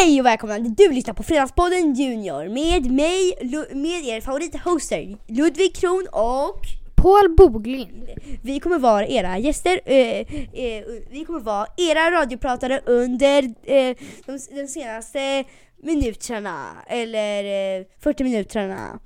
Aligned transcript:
Hej 0.00 0.20
och 0.20 0.26
välkomna! 0.26 0.58
Du 0.58 0.92
lyssnar 0.92 1.14
på 1.14 1.22
Fredagspodden 1.22 1.94
Junior 1.94 2.48
med 2.48 2.90
mig, 2.90 3.38
med 3.74 4.04
er 4.04 4.20
favorithoster 4.20 5.16
Ludvig 5.26 5.74
Kron 5.74 6.06
och 6.12 6.60
Paul 6.96 7.36
Boglind. 7.36 8.08
vi 8.42 8.60
kommer 8.60 8.78
vara 8.78 9.06
era 9.06 9.38
gäster. 9.38 9.80
Eh, 9.84 10.20
eh, 10.20 10.84
vi 11.10 11.24
kommer 11.26 11.40
vara 11.40 11.66
era 11.76 12.10
radiopratare 12.10 12.80
under 12.86 13.42
eh, 13.42 13.96
de, 14.26 14.38
de 14.50 14.66
senaste 14.66 15.44
minuterna, 15.82 16.66
eller 16.86 17.78
eh, 17.78 17.86
40 18.00 18.24
minuterna. 18.24 18.98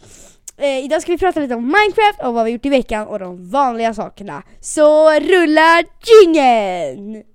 Eh, 0.56 0.84
idag 0.84 1.02
ska 1.02 1.12
vi 1.12 1.18
prata 1.18 1.40
lite 1.40 1.54
om 1.54 1.66
Minecraft 1.66 2.22
och 2.22 2.34
vad 2.34 2.44
vi 2.44 2.50
gjort 2.50 2.66
i 2.66 2.68
veckan 2.68 3.06
och 3.06 3.18
de 3.18 3.50
vanliga 3.50 3.94
sakerna. 3.94 4.42
Så 4.60 5.10
rullar 5.10 5.84
jingeln! 6.24 7.31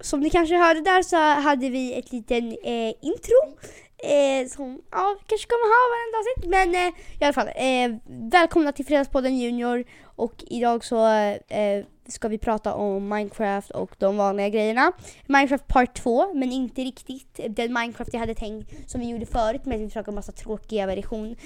Som 0.00 0.20
ni 0.20 0.30
kanske 0.30 0.56
hörde 0.56 0.80
där 0.80 1.02
så 1.02 1.16
hade 1.16 1.68
vi 1.68 1.98
ett 1.98 2.12
litet 2.12 2.44
eh, 2.64 2.94
intro 3.00 3.56
eh, 4.02 4.48
som 4.48 4.80
ja, 4.90 5.16
kanske 5.26 5.48
kommer 5.48 5.68
ha 5.74 5.82
varenda 5.94 6.18
avsnitt. 6.18 6.50
Men 6.50 6.86
eh, 6.86 6.92
i 7.20 7.24
alla 7.24 7.32
fall, 7.32 7.48
eh, 7.48 7.98
välkomna 8.30 8.72
till 8.72 8.86
Fredagspodden 8.86 9.38
Junior 9.38 9.84
och 10.20 10.44
idag 10.46 10.84
så 10.84 11.06
eh, 11.48 11.84
ska 12.10 12.28
vi 12.28 12.38
prata 12.38 12.74
om 12.74 13.08
Minecraft 13.08 13.70
och 13.70 13.90
de 13.98 14.16
vanliga 14.16 14.48
grejerna. 14.48 14.92
Minecraft 15.26 15.66
Part 15.66 15.94
2, 15.94 16.34
men 16.34 16.52
inte 16.52 16.82
riktigt 16.82 17.40
den 17.48 17.72
Minecraft 17.72 18.12
jag 18.12 18.20
hade 18.20 18.34
tänkt 18.34 18.90
som 18.90 19.00
vi 19.00 19.08
gjorde 19.08 19.26
förut 19.26 19.64
med 19.64 19.76
att 19.76 19.80
vi 19.80 19.88
försöker 19.88 20.12
massa 20.12 20.32
tråkiga 20.32 20.86
version, 20.86 21.36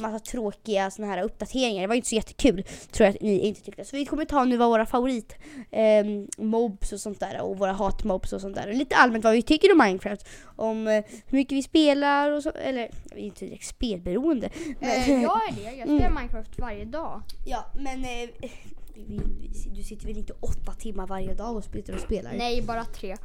massa 0.00 0.18
tråkiga 0.18 0.90
såna 0.90 1.08
här 1.08 1.22
uppdateringar. 1.22 1.80
Det 1.80 1.86
var 1.86 1.94
inte 1.94 2.08
så 2.08 2.14
jättekul, 2.14 2.64
tror 2.90 3.06
jag 3.06 3.14
att 3.14 3.22
ni 3.22 3.38
inte 3.38 3.60
tyckte. 3.60 3.84
Så 3.84 3.96
vi 3.96 4.06
kommer 4.06 4.24
ta 4.24 4.44
nu 4.44 4.56
vad 4.56 4.68
våra 4.68 4.86
favorit 4.86 5.36
eh, 5.70 6.04
mobs 6.38 6.92
och 6.92 7.00
sånt 7.00 7.20
där 7.20 7.40
och 7.40 7.58
våra 7.58 7.72
hatmobs 7.72 8.32
och 8.32 8.40
sånt 8.40 8.56
där. 8.56 8.72
Lite 8.72 8.96
allmänt 8.96 9.24
vad 9.24 9.32
vi 9.32 9.42
tycker 9.42 9.72
om 9.72 9.78
Minecraft. 9.78 10.28
Om 10.56 10.86
eh, 10.86 11.04
hur 11.26 11.38
mycket 11.38 11.52
vi 11.52 11.62
spelar 11.62 12.30
och 12.30 12.42
så, 12.42 12.50
eller 12.50 12.90
vi 13.14 13.20
är 13.20 13.24
inte 13.26 13.44
direkt 13.44 13.66
spelberoende. 13.66 14.50
Eh, 14.80 15.22
jag 15.22 15.48
är 15.48 15.52
det. 15.52 15.76
Jag 15.76 15.88
spelar 15.88 16.10
Minecraft 16.10 16.58
varje 16.58 16.84
dag. 16.84 17.22
Ja, 17.46 17.64
men 17.74 18.04
eh, 18.04 18.23
du 19.74 19.82
sitter 19.82 20.06
väl 20.06 20.16
inte 20.16 20.32
åtta 20.40 20.72
timmar 20.72 21.06
varje 21.06 21.34
dag 21.34 21.56
och 21.56 21.64
spelar 21.64 21.94
och 21.94 22.00
spelar? 22.00 22.32
Nej, 22.32 22.62
bara 22.62 22.84
tre. 22.84 23.16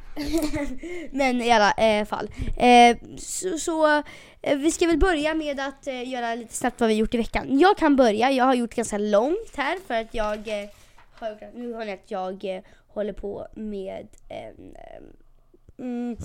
Men 1.12 1.42
i 1.42 1.52
alla 1.52 1.72
eh, 1.72 2.06
fall. 2.06 2.30
Eh, 2.58 2.98
så 3.18 3.58
så 3.58 3.98
eh, 4.42 4.58
vi 4.58 4.72
ska 4.72 4.88
väl 4.88 4.98
börja 4.98 5.34
med 5.34 5.60
att 5.60 5.88
göra 6.06 6.36
lite 6.36 6.54
snabbt 6.54 6.80
vad 6.80 6.90
vi 6.90 6.96
gjort 6.96 7.14
i 7.14 7.18
veckan. 7.18 7.60
Jag 7.60 7.78
kan 7.78 7.96
börja. 7.96 8.32
Jag 8.32 8.46
har 8.46 8.56
gjort 8.56 8.76
ganska 8.76 8.98
långt 8.98 9.56
här 9.56 9.78
för 9.88 9.94
att 9.94 10.14
jag 10.14 10.24
har 10.24 11.32
gjort, 11.32 11.54
nu 11.54 11.74
har 11.74 11.86
ni 11.86 11.92
att 11.92 12.12
jag 12.12 12.62
håller 12.88 13.14
på 13.14 13.48
med 13.56 14.08
en 14.30 14.76
mm, 15.78 16.18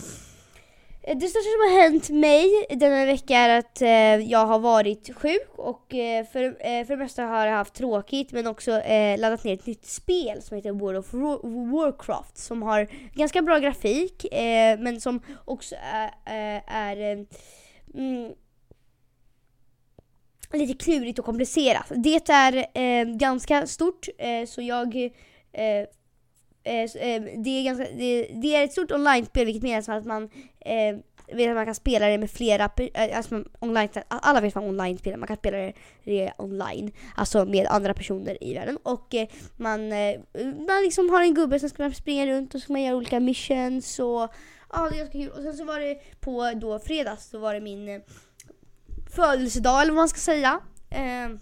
Eh, 1.06 1.16
det 1.16 1.28
största 1.28 1.50
som 1.50 1.60
har 1.60 1.82
hänt 1.82 2.10
mig 2.10 2.66
denna 2.70 3.06
vecka 3.06 3.36
är 3.36 3.58
att 3.58 3.82
eh, 3.82 4.30
jag 4.30 4.46
har 4.46 4.58
varit 4.58 5.14
sjuk 5.16 5.48
och 5.56 5.94
eh, 5.94 6.26
för, 6.26 6.42
eh, 6.42 6.84
för 6.86 6.88
det 6.88 6.96
mesta 6.96 7.22
har 7.22 7.46
jag 7.46 7.56
haft 7.56 7.74
tråkigt 7.74 8.32
men 8.32 8.46
också 8.46 8.70
eh, 8.72 9.18
laddat 9.18 9.44
ner 9.44 9.54
ett 9.54 9.66
nytt 9.66 9.86
spel 9.86 10.42
som 10.42 10.56
heter 10.56 10.72
World 10.72 10.98
of 10.98 11.12
Warcraft 11.72 12.38
som 12.38 12.62
har 12.62 12.88
ganska 13.14 13.42
bra 13.42 13.58
grafik 13.58 14.34
eh, 14.34 14.78
men 14.78 15.00
som 15.00 15.20
också 15.44 15.74
är, 15.92 16.14
är, 16.24 16.62
är 16.66 17.26
mm, 17.94 18.32
lite 20.52 20.84
klurigt 20.84 21.18
och 21.18 21.24
komplicerat. 21.24 21.92
Det 21.96 22.28
är 22.28 22.66
eh, 22.74 23.16
ganska 23.16 23.66
stort 23.66 24.08
eh, 24.18 24.46
så 24.46 24.62
jag 24.62 24.96
eh, 25.52 25.86
Eh, 26.64 26.82
eh, 26.82 27.22
det, 27.36 27.50
är 27.50 27.64
ganska, 27.64 27.84
det, 27.84 28.28
det 28.42 28.56
är 28.56 28.64
ett 28.64 28.72
stort 28.72 28.90
online-spel 28.90 29.46
vilket 29.46 29.62
menar 29.62 29.98
att 29.98 30.04
man 30.04 30.30
eh, 30.60 30.96
vet 31.32 31.48
att 31.48 31.54
man 31.54 31.64
kan 31.64 31.74
spela 31.74 32.06
det 32.06 32.18
med 32.18 32.30
flera, 32.30 32.70
eh, 32.94 33.16
alltså 33.16 33.44
online, 33.58 33.88
alla 34.08 34.40
vet 34.40 34.54
vad 34.54 34.64
online 34.64 34.98
spelar, 34.98 35.16
man 35.16 35.26
kan 35.26 35.36
spela 35.36 35.72
det, 36.04 36.32
online, 36.38 36.92
alltså 37.16 37.44
med 37.44 37.66
andra 37.66 37.94
personer 37.94 38.44
i 38.44 38.54
världen 38.54 38.78
och 38.82 39.14
eh, 39.14 39.28
man, 39.56 39.92
eh, 39.92 40.20
man 40.66 40.82
liksom 40.82 41.10
har 41.10 41.22
en 41.22 41.34
gubbe 41.34 41.60
som 41.60 41.68
ska 41.68 41.90
springa 41.90 42.26
runt 42.26 42.54
och 42.54 42.60
så 42.60 42.64
ska 42.64 42.72
man 42.72 42.82
göra 42.82 42.96
olika 42.96 43.20
missions 43.20 43.98
och 43.98 44.30
ja 44.72 44.88
det 44.90 44.96
är 44.96 44.98
ganska 44.98 45.12
kul. 45.12 45.28
Och 45.28 45.42
sen 45.42 45.56
så 45.56 45.64
var 45.64 45.80
det 45.80 45.98
på 46.20 46.52
då 46.54 46.78
fredags, 46.78 47.28
så 47.30 47.38
var 47.38 47.54
det 47.54 47.60
min 47.60 47.88
eh, 47.88 48.00
födelsedag 49.16 49.82
eller 49.82 49.92
vad 49.92 50.00
man 50.00 50.08
ska 50.08 50.20
säga. 50.20 50.60
Eh, 50.90 51.38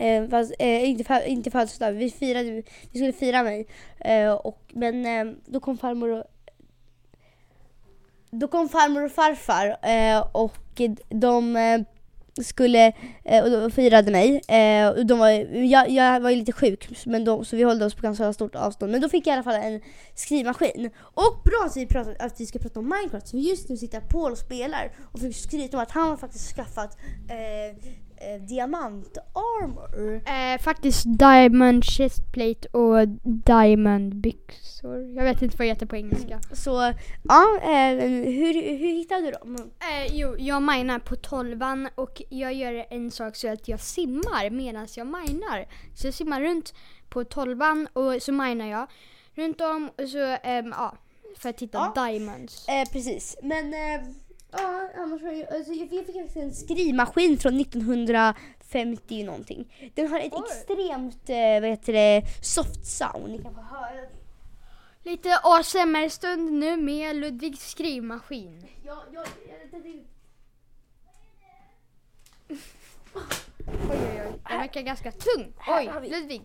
Eh, 0.00 0.28
fast, 0.28 0.52
eh, 0.58 0.90
inte, 0.90 1.22
inte 1.26 1.50
födelsedag, 1.50 1.92
vi, 1.92 2.10
firade, 2.10 2.62
vi 2.90 2.98
skulle 2.98 3.12
fira 3.12 3.42
mig. 3.42 3.66
Eh, 3.98 4.32
och, 4.32 4.60
men 4.72 5.06
eh, 5.06 5.34
då 5.46 5.60
kom 5.60 5.78
farmor 5.78 6.08
och 6.08 6.24
då 8.30 8.48
kom 8.48 8.68
farmor 8.68 9.04
och 9.04 9.12
farfar 9.12 9.76
eh, 9.82 10.26
och 10.32 10.80
de 11.08 11.56
eh, 11.56 11.80
skulle 12.42 12.92
eh, 13.24 13.44
och 13.44 13.50
de 13.50 13.70
firade 13.70 14.10
mig. 14.10 14.40
Eh, 14.48 14.88
och 14.88 15.06
de 15.06 15.18
var, 15.18 15.28
jag, 15.56 15.90
jag 15.90 16.20
var 16.20 16.30
ju 16.30 16.36
lite 16.36 16.52
sjuk 16.52 17.06
men 17.06 17.24
de, 17.24 17.44
så 17.44 17.56
vi 17.56 17.64
höll 17.64 17.82
oss 17.82 17.94
på 17.94 18.02
ganska 18.02 18.32
stort 18.32 18.54
avstånd. 18.54 18.92
Men 18.92 19.00
då 19.00 19.08
fick 19.08 19.26
jag 19.26 19.32
i 19.32 19.34
alla 19.34 19.42
fall 19.42 19.54
en 19.54 19.80
skrivmaskin. 20.14 20.90
Och 20.98 21.42
bra 21.44 21.64
att 21.66 21.76
vi, 21.76 21.86
pratar, 21.86 22.16
att 22.18 22.40
vi 22.40 22.46
ska 22.46 22.58
prata 22.58 22.80
om 22.80 22.88
Minecraft. 22.88 23.28
Så 23.28 23.36
just 23.36 23.68
nu 23.68 23.76
sitter 23.76 24.00
Paul 24.00 24.32
och 24.32 24.38
spelar 24.38 24.92
och 25.12 25.18
försöker 25.18 25.38
skryta 25.38 25.76
om 25.76 25.82
att 25.82 25.90
han 25.90 26.08
har 26.08 26.16
faktiskt 26.16 26.54
skaffat 26.54 26.98
eh, 27.28 27.76
eh, 28.20 28.40
diamant-armor. 28.42 30.22
Eh, 30.26 30.60
faktiskt 30.60 31.04
Diamond 31.18 31.84
chestplate 31.84 32.68
och 32.68 33.08
Diamond 33.22 34.16
byxor. 34.16 35.14
Jag 35.16 35.24
vet 35.24 35.42
inte 35.42 35.56
vad 35.56 35.66
det 35.66 35.70
heter 35.72 35.86
på 35.86 35.96
engelska. 35.96 36.40
Så 36.52 36.92
ja, 37.28 37.58
eh, 37.62 38.08
hur, 38.24 38.76
hur 38.78 38.92
hittade 38.98 39.22
du 39.26 39.30
dem? 39.30 39.56
Eh, 39.56 40.12
jo, 40.16 40.36
jag 40.38 40.62
minar 40.62 40.98
på 40.98 41.16
tolvan 41.16 41.88
och 41.94 42.22
jag 42.28 42.54
gör 42.54 42.86
en 42.90 43.10
sak 43.10 43.36
så 43.36 43.48
att 43.52 43.68
jag 43.68 43.80
simmar 43.80 44.50
medan 44.50 44.86
jag 44.96 45.06
minar. 45.06 45.66
Så 45.94 46.06
jag 46.06 46.14
simmar 46.14 46.40
runt 46.40 46.74
på 47.08 47.24
tolvan 47.24 47.88
och 47.92 48.22
så 48.22 48.32
minar 48.32 48.66
jag 48.66 48.86
runt 49.34 49.60
om 49.60 49.90
och 49.98 50.08
så, 50.08 50.36
ehm, 50.42 50.74
ja, 50.78 50.94
för 51.38 51.48
att 51.48 51.60
hitta 51.62 51.92
Ja. 51.94 52.06
diamonds. 52.06 52.68
Eh, 52.68 52.88
precis, 52.92 53.36
men 53.42 53.74
eh, 53.74 54.00
ja, 54.52 54.88
annars 54.96 55.22
var 55.22 55.30
det, 55.30 55.56
alltså, 55.56 55.72
jag 55.72 55.92
jag 55.92 56.06
fick 56.06 56.16
faktiskt 56.16 56.36
en 56.36 56.54
skrivmaskin 56.54 57.38
från 57.38 57.60
1950 57.60 59.24
någonting. 59.24 59.92
Den 59.94 60.08
har 60.08 60.20
ett 60.20 60.32
Oj. 60.32 60.42
extremt 60.46 61.30
eh, 61.30 61.60
vad 61.60 61.70
heter 61.70 61.92
det, 61.92 62.22
soft 62.42 62.86
sound. 62.86 63.28
Ni 63.28 63.42
kan 63.42 63.54
få 63.54 63.60
höra. 63.60 64.06
Lite 65.02 65.38
ASMR-stund 65.42 66.52
nu 66.52 66.76
med 66.76 67.16
Ludvigs 67.16 67.70
skrivmaskin. 67.70 68.66
Ja, 68.86 69.02
ja, 69.12 69.24
det, 69.70 69.78
det, 69.78 70.04
Oj, 72.44 72.58
oj, 73.88 74.22
oj. 74.26 74.40
Den 74.48 74.58
verkar 74.58 74.80
ganska 74.82 75.12
tung. 75.12 75.52
Oj, 75.68 75.90
Ludvig. 76.10 76.42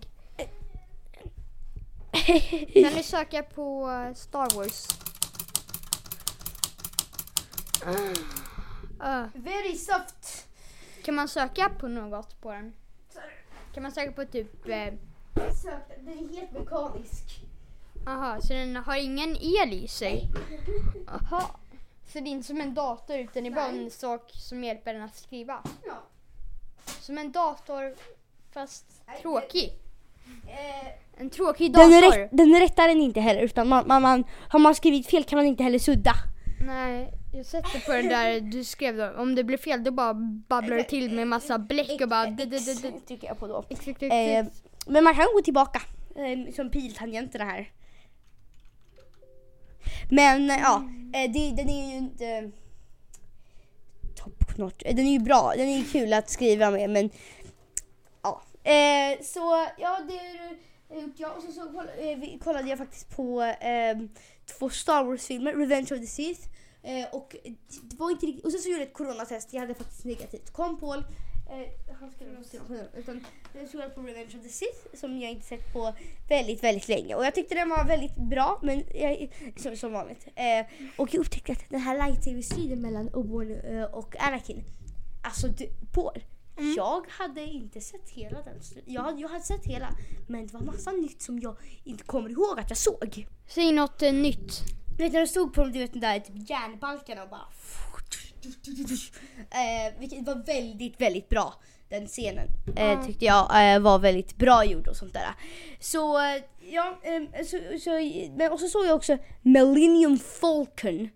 Kan 2.84 2.94
ni 2.94 3.04
söka 3.04 3.44
på 3.44 3.90
Star 4.16 4.56
Wars? 4.56 4.88
Ah, 9.00 9.24
Very 9.34 9.76
soft. 9.76 10.48
kan 11.04 11.16
man 11.16 11.28
söka 11.28 11.70
på 11.80 11.88
något 11.88 12.42
på 12.42 12.52
den? 12.52 12.74
Kan 13.74 13.84
man 13.84 13.92
söka 13.92 14.12
på 14.12 14.26
typ... 14.26 14.68
Eh, 14.70 14.94
Sök, 15.64 16.06
den 16.06 16.08
är 16.14 16.36
helt 16.40 16.52
mekanisk. 16.52 17.24
aha, 18.08 18.42
så 18.42 18.54
den 18.54 18.76
har 18.76 18.96
ingen 18.96 19.38
el 19.42 19.74
i 19.74 19.88
sig? 19.88 20.30
Aha. 21.08 21.60
Så 22.08 22.20
det 22.20 22.30
är 22.30 22.32
inte 22.32 22.48
som 22.48 22.62
en 22.62 22.74
dator 22.74 23.18
utan 23.18 23.44
det 23.44 23.50
är 23.50 23.54
bara 23.54 23.68
en 23.68 23.92
sak 23.92 24.32
som 24.34 24.64
hjälper 24.64 24.94
den 24.94 25.04
att 25.04 25.16
skriva? 25.16 25.62
Ja. 25.86 26.04
Som 26.86 27.18
en 27.18 27.32
dator 27.32 27.94
fast 28.54 28.86
Nej, 29.08 29.22
tråkig? 29.22 29.74
Eh, 30.48 30.88
En 31.18 31.30
tråkig 31.30 31.74
den, 31.74 31.92
dator? 31.92 32.18
rätt, 32.18 32.30
den 32.32 32.60
rättar 32.60 32.88
den 32.88 33.02
inte 33.02 33.20
heller 33.20 33.42
utan 33.42 33.68
man, 33.68 33.88
man, 33.88 34.02
man, 34.02 34.24
har 34.50 34.60
man 34.60 34.76
skrivit 34.76 35.08
fel 35.08 35.24
kan 35.24 35.38
man 35.38 35.46
inte 35.46 35.64
heller 35.64 35.80
sudda. 35.80 36.14
Nej, 36.66 37.12
jag 37.34 37.46
sätter 37.46 37.86
på 37.86 37.92
den 37.92 38.08
där 38.08 38.42
du 38.42 38.64
skrev 38.64 38.98
då. 38.98 39.10
Om 39.10 39.36
det 39.36 39.44
blir 39.44 39.58
fel 39.58 39.84
då 39.84 39.92
bara 39.92 40.14
babblar 40.48 40.78
du 40.78 40.84
till 40.84 41.16
med 41.16 41.28
massa 41.28 41.60
bläck 41.60 42.02
och 42.02 42.10
bara... 42.10 42.38
trycker 43.08 43.28
jag 43.28 43.40
på 43.40 43.48
då. 43.48 43.66
Eh, 44.06 44.46
men 44.88 45.04
man 45.04 45.16
kan 45.16 45.26
gå 45.36 45.42
tillbaka, 45.42 45.82
eh, 46.16 46.54
som 46.54 46.70
piltangenterna 46.72 47.46
här. 47.46 47.72
Men 50.12 50.50
eh, 50.52 50.58
ja, 50.58 50.84
det, 51.12 51.54
den 51.56 51.70
är 51.70 51.92
ju 51.92 51.98
inte 51.98 52.52
top 54.16 54.58
notch. 54.58 54.84
Den 54.86 55.00
är 55.00 55.12
ju 55.12 55.20
bra, 55.20 55.54
den 55.58 55.68
är 55.68 55.78
ju 55.78 55.84
kul 55.84 56.14
att 56.14 56.30
skriva 56.30 56.72
med 56.72 56.90
men 56.90 57.10
ja. 58.24 58.42
Så 59.22 59.68
ja, 59.78 60.00
det 60.08 60.18
har 60.18 60.56
Eh, 60.90 61.00
gjort 61.00 61.20
jag. 61.20 61.38
Och 61.38 61.44
så, 61.44 61.52
så 61.52 61.62
koll, 61.62 61.88
eh, 61.98 62.40
kollade 62.40 62.70
jag 62.70 62.78
faktiskt 62.78 63.16
på 63.16 63.42
eh, 63.42 63.98
två 64.46 64.70
Star 64.70 65.04
Wars-filmer, 65.04 65.54
Revenge 65.54 65.88
of 65.92 66.00
the 66.00 66.08
Sith. 66.08 66.42
Eh, 66.84 67.06
och 67.12 67.36
det 67.82 68.00
var 68.00 68.12
inte 68.12 68.26
riktigt, 68.26 68.46
och 68.46 68.52
sen 68.52 68.62
så 68.62 68.70
gjorde 68.70 68.82
jag 68.82 68.88
ett 68.88 68.94
coronatest, 68.94 69.54
jag 69.54 69.62
hade 69.62 69.74
faktiskt 69.74 70.06
negativt. 70.06 70.54
Kom 70.54 70.80
Paul, 70.80 71.04
Eh, 71.50 71.96
han 72.00 72.12
skulle 72.12 72.44
se 72.44 72.58
på. 72.60 72.98
Utan 72.98 73.26
jag 73.54 73.70
såg 73.70 73.96
på 73.96 74.02
Revenge 74.02 74.38
of 74.38 74.44
the 74.44 74.50
Sith 74.50 74.78
som 74.94 75.20
jag 75.20 75.32
inte 75.32 75.46
sett 75.46 75.74
på 75.74 75.94
väldigt, 76.30 76.64
väldigt 76.64 76.88
länge. 76.88 77.16
Och 77.16 77.26
jag 77.26 77.36
tyckte 77.36 77.56
den 77.56 77.70
var 77.70 77.86
väldigt 77.86 78.16
bra, 78.16 78.60
men 78.64 78.84
jag, 78.94 79.30
som, 79.58 79.78
som 79.78 79.92
vanligt. 79.92 80.28
Eh, 80.36 80.66
och 80.98 81.14
jag 81.14 81.20
upptäckte 81.20 81.52
att 81.52 81.70
den 81.70 81.80
här 81.80 81.98
light-tv-striden 81.98 82.82
mellan 82.82 83.10
Obi-Wan 83.10 83.80
eh, 83.80 83.84
och 83.84 84.16
Anakin, 84.20 84.64
alltså 85.22 85.48
du, 85.48 85.70
Paul, 85.94 86.24
Mm. 86.58 86.74
jag 86.78 87.06
hade 87.10 87.42
inte 87.42 87.82
sett 87.82 88.10
hela 88.10 88.42
den. 88.42 88.60
Jag, 88.86 89.20
jag 89.20 89.30
hade 89.30 89.44
sett 89.44 89.66
hela, 89.66 89.90
men 90.28 90.48
det 90.48 90.54
var 90.54 90.62
massa 90.62 90.92
nytt 90.92 91.22
som 91.22 91.40
jag 91.40 91.56
inte 91.84 92.04
kommer 92.04 92.30
ihåg 92.30 92.60
att 92.60 92.70
jag 92.70 92.78
såg. 92.78 93.28
Säg 93.48 93.72
något 93.72 94.02
eh, 94.02 94.14
nytt. 94.14 94.64
Du 94.98 95.04
vet 95.04 95.14
när 95.14 95.20
de 95.20 95.28
stod 95.28 95.54
på 95.54 95.64
de, 95.64 95.72
du 95.72 95.80
vet, 95.80 95.92
den 95.92 96.02
där 96.02 96.20
typ 96.20 96.50
järnbalkarna 96.50 97.24
och 97.24 97.30
bara... 97.30 97.48
Eh, 99.52 100.00
vilket 100.00 100.28
var 100.28 100.46
väldigt, 100.46 101.02
väldigt 101.02 101.30
bra. 101.30 101.54
Den 101.90 102.08
scenen 102.08 102.48
eh, 102.76 103.06
tyckte 103.06 103.26
jag 103.26 103.74
eh, 103.74 103.80
var 103.80 104.00
väldigt 104.00 104.38
bra 104.38 104.66
gjord 104.66 104.88
och 104.88 104.96
sånt 104.96 105.14
där. 105.14 105.36
Så 105.80 106.18
eh, 106.18 106.44
ja, 106.72 107.00
eh, 107.04 107.46
så, 107.46 107.58
så, 107.80 107.92
men, 108.38 108.52
och 108.52 108.60
så 108.60 108.68
såg 108.68 108.86
jag 108.86 108.96
också 108.96 109.18
Millennium 109.42 110.18
Falcon 110.18 111.10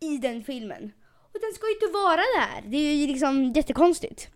i 0.00 0.18
den 0.18 0.44
filmen. 0.44 0.92
Och 1.34 1.40
den 1.40 1.52
ska 1.54 1.66
ju 1.66 1.74
inte 1.74 1.92
vara 1.92 2.16
där. 2.16 2.70
Det 2.70 2.76
är 2.76 2.94
ju 2.94 3.06
liksom 3.06 3.52
jättekonstigt. 3.52 4.30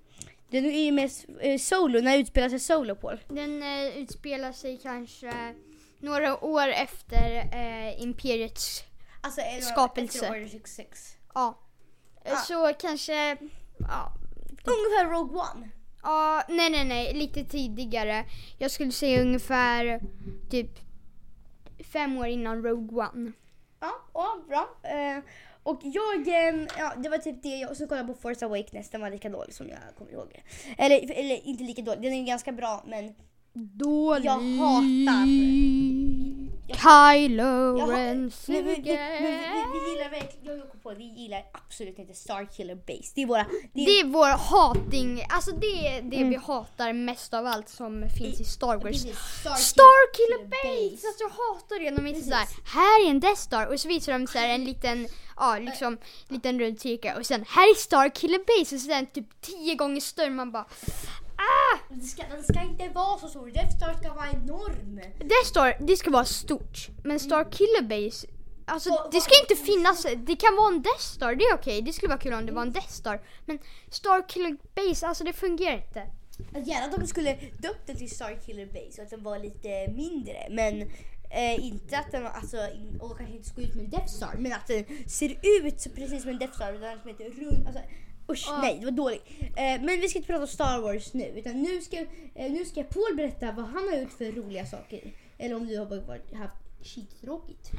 Den 0.50 0.64
är 0.64 0.84
ju 0.84 0.92
med 0.92 1.10
eh, 1.40 1.58
solo, 1.58 2.00
när 2.00 2.18
utspelar 2.18 2.48
sig 2.48 2.58
solo 2.60 2.94
Paul. 2.94 3.18
Den 3.28 3.62
eh, 3.62 3.98
utspelar 3.98 4.52
sig 4.52 4.78
kanske 4.82 5.54
några 5.98 6.44
år 6.44 6.68
efter 6.68 7.48
eh, 7.52 8.02
Imperiets, 8.02 8.84
Alltså 9.20 9.40
en 9.40 9.56
av- 9.56 9.60
Skapelse. 9.60 10.18
efter 10.26 10.30
Order 10.38 10.48
66. 10.48 11.16
ja. 11.34 11.58
Eh, 12.24 12.32
Ah. 12.32 12.36
Så 12.36 12.72
kanske, 12.80 13.36
ja. 13.78 14.12
Ungefär 14.64 15.10
Rogue 15.10 15.40
One. 15.40 15.68
Ja, 16.02 16.42
nej 16.48 16.70
nej 16.70 16.84
nej, 16.84 17.14
lite 17.14 17.44
tidigare. 17.44 18.24
Jag 18.58 18.70
skulle 18.70 18.92
säga 18.92 19.22
ungefär 19.22 20.00
typ 20.50 20.70
fem 21.92 22.16
år 22.18 22.26
innan 22.26 22.62
Rogue 22.62 23.06
One. 23.08 23.32
Ja, 23.80 23.92
ja 24.14 24.38
bra. 24.48 24.68
Eh, 24.82 25.18
och 25.68 25.80
jag, 25.82 26.28
ja 26.78 26.92
det 26.96 27.08
var 27.08 27.18
typ 27.18 27.42
det 27.42 27.56
jag, 27.56 27.70
och 27.70 27.76
så 27.76 27.86
kollade 27.86 28.08
jag 28.08 28.16
på 28.16 28.22
Force 28.22 28.46
Awakens, 28.46 28.90
den 28.90 29.00
var 29.00 29.10
lika 29.10 29.28
dålig 29.28 29.54
som 29.54 29.68
jag 29.68 29.78
kommer 29.98 30.12
ihåg. 30.12 30.42
Eller, 30.78 30.96
eller 31.12 31.46
inte 31.48 31.64
lika 31.64 31.82
dålig, 31.82 32.02
den 32.02 32.12
är 32.12 32.18
ju 32.18 32.24
ganska 32.24 32.52
bra 32.52 32.84
men 32.86 33.14
Dålig. 33.54 34.26
Jag 34.26 34.32
hatar- 34.40 35.28
Kylo 36.68 37.76
Ren 37.86 38.20
men, 38.20 38.32
vi, 38.46 38.62
vi 38.62 38.74
gillar 39.90 40.10
verkligen, 40.10 40.58
jag 40.58 40.66
och 40.74 40.82
på, 40.82 40.94
vi 40.94 41.04
gillar 41.04 41.42
absolut 41.52 41.98
inte 41.98 42.14
Starkiller 42.14 42.74
Base. 42.74 43.12
Det 43.14 43.22
är 43.22 43.26
våra, 43.26 43.42
det 43.72 43.84
Det 43.84 44.00
är 44.00 44.04
vår 44.04 44.26
hating, 44.38 45.22
alltså 45.30 45.50
det 45.52 45.86
är 45.88 46.02
det 46.02 46.16
Mm. 46.16 46.30
vi 46.30 46.36
hatar 46.36 46.92
mest 46.92 47.34
av 47.34 47.46
allt 47.46 47.68
som 47.68 48.04
finns 48.18 48.40
i 48.40 48.44
Star 48.44 48.76
Wars. 48.76 48.96
Starkiller, 49.00 49.56
Starkiller 49.56 50.44
Base! 50.48 51.06
Alltså 51.06 51.22
jag 51.24 51.30
hatar 51.30 51.80
det. 51.84 51.90
De 51.90 52.06
är 52.06 52.10
inte 52.10 52.28
såhär, 52.28 52.46
här 52.74 53.06
är 53.06 53.10
en 53.10 53.20
Death 53.20 53.40
Star 53.40 53.66
och 53.66 53.80
så 53.80 53.88
visar 53.88 54.12
de 54.12 54.26
så 54.26 54.38
här 54.38 54.48
en 54.48 54.64
liten, 54.64 55.08
ja 55.36 55.58
liksom, 55.58 55.98
liten 56.28 56.60
rund 56.60 56.80
cirkel 56.80 57.18
och 57.18 57.26
sen 57.26 57.44
här 57.48 57.70
är 57.70 57.74
Starkiller 57.74 58.38
Base 58.38 58.74
och 58.74 58.80
sen 58.80 59.06
typ 59.06 59.40
tio 59.40 59.74
gånger 59.74 60.00
större. 60.00 60.30
Man 60.30 60.52
bara, 60.52 60.66
Det 61.90 62.04
ska, 62.06 62.22
den 62.30 62.42
ska 62.44 62.62
inte 62.62 62.88
vara 62.88 63.18
så 63.18 63.28
stor, 63.28 63.50
Death 63.50 63.76
Star 63.76 63.94
ska 63.94 64.14
vara 64.14 64.30
enorm. 64.30 64.96
Death 65.18 65.44
Star, 65.46 65.76
det 65.80 65.96
ska 65.96 66.10
vara 66.10 66.24
stort. 66.24 66.88
Men 67.04 67.20
Starkiller 67.20 67.82
Base, 67.82 68.26
alltså 68.66 68.90
Vad- 68.90 69.12
det 69.12 69.20
ska 69.20 69.34
inte 69.42 69.64
finnas, 69.64 70.06
det 70.16 70.36
kan 70.36 70.56
vara 70.56 70.68
en 70.74 70.82
Death 70.82 71.00
Star, 71.00 71.34
det 71.34 71.44
är 71.44 71.54
okej. 71.54 71.82
Det 71.82 71.92
skulle 71.92 72.08
vara 72.08 72.18
kul 72.18 72.32
om 72.32 72.46
det 72.46 72.52
var 72.52 72.62
en 72.62 72.72
Death 72.72 72.88
Star. 72.92 73.20
Men 73.46 73.58
Starkiller 73.90 74.56
Base, 74.74 75.06
alltså 75.06 75.24
det 75.24 75.32
fungerar 75.32 75.76
inte. 75.76 76.02
Gärna 76.70 76.86
att 76.86 77.00
de 77.00 77.06
skulle 77.06 77.32
döpt 77.58 77.86
den 77.86 77.96
till 77.96 78.10
Starkiller 78.10 78.66
Base 78.66 79.00
och 79.00 79.04
att 79.04 79.10
den 79.10 79.22
var 79.22 79.38
lite 79.38 79.90
mindre. 79.92 80.46
Men 80.50 80.82
eh, 81.30 81.64
inte 81.66 81.98
att 81.98 82.12
den 82.12 82.22
var, 82.22 82.30
alltså, 82.30 82.56
in, 82.56 82.98
och 83.00 83.18
kanske 83.18 83.36
inte 83.36 83.48
såg 83.48 83.58
ut 83.64 83.70
som 83.72 83.80
en 83.80 83.90
Death 83.90 84.06
Star. 84.06 84.34
Men 84.38 84.52
att 84.52 84.66
den 84.66 84.84
ser 85.08 85.38
ut 85.66 85.80
så 85.80 85.90
precis 85.90 86.22
som 86.22 86.30
en 86.30 86.38
Death 86.38 86.54
Star. 86.54 86.72
Den 86.72 87.00
som 87.00 87.08
heter 87.10 87.24
rund, 87.24 87.66
alltså, 87.66 87.82
usch 88.32 88.44
Ja. 88.48 88.60
nej 88.62 88.76
det 88.78 88.84
var 88.84 88.92
dåligt. 88.92 89.24
Eh, 89.40 89.80
men 89.82 90.00
vi 90.00 90.08
ska 90.08 90.18
inte 90.18 90.26
prata 90.26 90.42
om 90.42 90.48
Star 90.48 90.80
Wars 90.80 91.14
nu. 91.14 91.24
Utan 91.36 91.62
nu 91.62 91.80
ska, 91.80 91.96
eh, 92.34 92.50
nu 92.52 92.64
ska 92.64 92.82
Paul 92.82 93.16
berätta 93.16 93.52
vad 93.52 93.64
han 93.64 93.88
har 93.92 93.96
gjort 93.98 94.12
för 94.18 94.32
roliga 94.32 94.66
saker. 94.66 95.00
Eller 95.38 95.56
om 95.56 95.66
du 95.66 95.78
har 95.78 95.86
varit- 95.86 96.34
haft 96.34 96.54
skittråkigt. 96.94 97.70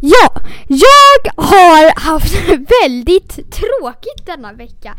Ja, 0.00 0.28
jag 0.68 1.32
har 1.44 2.00
haft 2.00 2.34
väldigt 2.82 3.52
tråkigt 3.52 4.26
denna 4.26 4.52
vecka. 4.52 4.94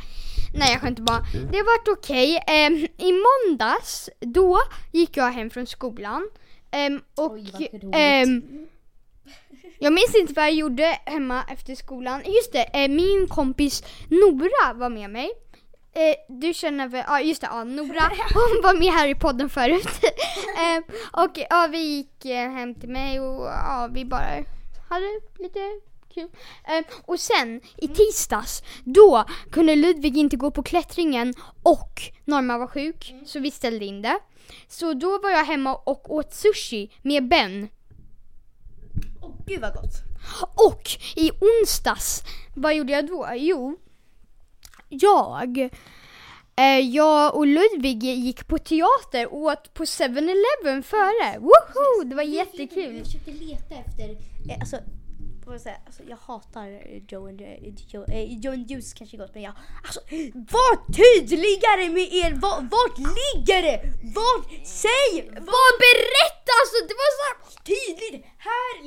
Nej 0.55 0.71
jag 0.71 0.81
skämtar 0.81 1.03
bara. 1.03 1.25
Det 1.51 1.57
har 1.57 1.65
varit 1.65 1.99
okej. 1.99 2.43
Ehm, 2.47 2.75
I 2.97 3.11
måndags, 3.11 4.09
då 4.19 4.59
gick 4.91 5.17
jag 5.17 5.31
hem 5.31 5.49
från 5.49 5.67
skolan. 5.67 6.29
Ehm, 6.71 7.01
och 7.15 7.31
Oj, 7.33 7.49
vad 7.51 7.83
roligt. 7.83 8.43
Jag 9.79 9.93
minns 9.93 10.15
inte 10.15 10.33
vad 10.33 10.45
jag 10.45 10.53
gjorde 10.53 10.99
hemma 11.05 11.43
efter 11.49 11.75
skolan. 11.75 12.21
Just 12.25 12.51
det, 12.51 12.83
eh, 12.83 12.89
min 12.89 13.27
kompis 13.27 13.83
Nora 14.09 14.73
var 14.73 14.89
med 14.89 15.09
mig. 15.09 15.31
Eh, 15.95 16.15
du 16.27 16.53
känner 16.53 16.87
väl, 16.87 17.03
ja 17.07 17.21
just 17.21 17.41
det, 17.41 17.47
ja, 17.51 17.63
Nora, 17.63 18.11
hon 18.33 18.61
var 18.63 18.79
med 18.79 18.93
här 18.93 19.07
i 19.07 19.15
podden 19.15 19.49
förut. 19.49 19.87
eh, 20.57 20.95
och 21.23 21.37
ja, 21.49 21.67
vi 21.71 21.77
gick 21.77 22.25
eh, 22.25 22.51
hem 22.51 22.75
till 22.75 22.89
mig 22.89 23.19
och 23.19 23.45
ja, 23.45 23.89
vi 23.93 24.05
bara 24.05 24.43
hade 24.89 25.19
lite 25.39 25.59
kul. 26.13 26.29
Eh, 26.67 26.85
och 27.05 27.19
sen 27.19 27.61
i 27.77 27.87
tisdags, 27.87 28.63
då 28.83 29.25
kunde 29.51 29.75
Ludvig 29.75 30.17
inte 30.17 30.37
gå 30.37 30.51
på 30.51 30.63
klättringen 30.63 31.33
och 31.63 32.01
Norma 32.25 32.57
var 32.57 32.67
sjuk, 32.67 33.13
så 33.25 33.39
vi 33.39 33.51
ställde 33.51 33.85
in 33.85 34.01
det. 34.01 34.19
Så 34.67 34.93
då 34.93 35.19
var 35.19 35.29
jag 35.29 35.45
hemma 35.45 35.75
och 35.75 36.13
åt 36.13 36.33
sushi 36.33 36.91
med 37.01 37.27
Ben. 37.27 37.69
Åh 39.23 39.31
gud 39.45 39.61
vad 39.61 39.73
gott. 39.73 39.95
Och 40.55 40.89
i 41.15 41.31
onsdags, 41.31 42.23
vad 42.55 42.75
gjorde 42.75 42.91
jag 42.93 43.07
då? 43.07 43.29
Jo, 43.35 43.77
jag, 44.89 45.57
eh, 46.55 46.79
jag 46.79 47.35
och 47.35 47.47
Ludvig 47.47 48.03
gick 48.03 48.47
på 48.47 48.57
teater 48.57 49.33
och 49.33 49.39
åt 49.39 49.73
på 49.73 49.85
7-Eleven 49.85 50.83
före. 50.83 51.39
Woho! 51.39 52.03
Det 52.05 52.15
var 52.15 52.23
jättekul. 52.23 52.97
Jag 52.97 53.05
försökte 53.05 53.31
leta 53.31 53.75
efter, 53.75 54.09
eh, 54.49 54.59
alltså, 54.59 54.77
vad 55.45 55.55
jag, 55.55 55.61
säga, 55.61 55.77
alltså 55.85 56.03
jag 56.03 56.17
hatar 56.17 56.67
eh, 56.67 57.01
Joe 57.07 57.27
and, 57.27 57.41
eh, 57.41 57.73
Joe, 57.87 58.05
eh, 58.05 58.39
Joe 58.39 58.53
and 58.53 58.71
Juice 58.71 58.93
kanske 58.93 59.17
gott 59.17 59.33
men 59.33 59.43
jag, 59.43 59.53
alltså 59.83 59.99
var 60.33 60.73
tydligare 60.99 61.89
med 61.89 62.07
er, 62.13 62.31
var, 62.41 62.57
vart 62.75 62.97
ligger 62.97 63.61
det? 63.61 63.79
Vart, 64.15 64.67
säg! 64.67 65.29
Vad 65.29 65.73
berätta! 65.85 66.51
Alltså 66.61 66.77
det 66.87 66.95
var 67.01 67.09
så 67.17 67.23
här, 67.27 67.37
Tydligt! 67.71 68.22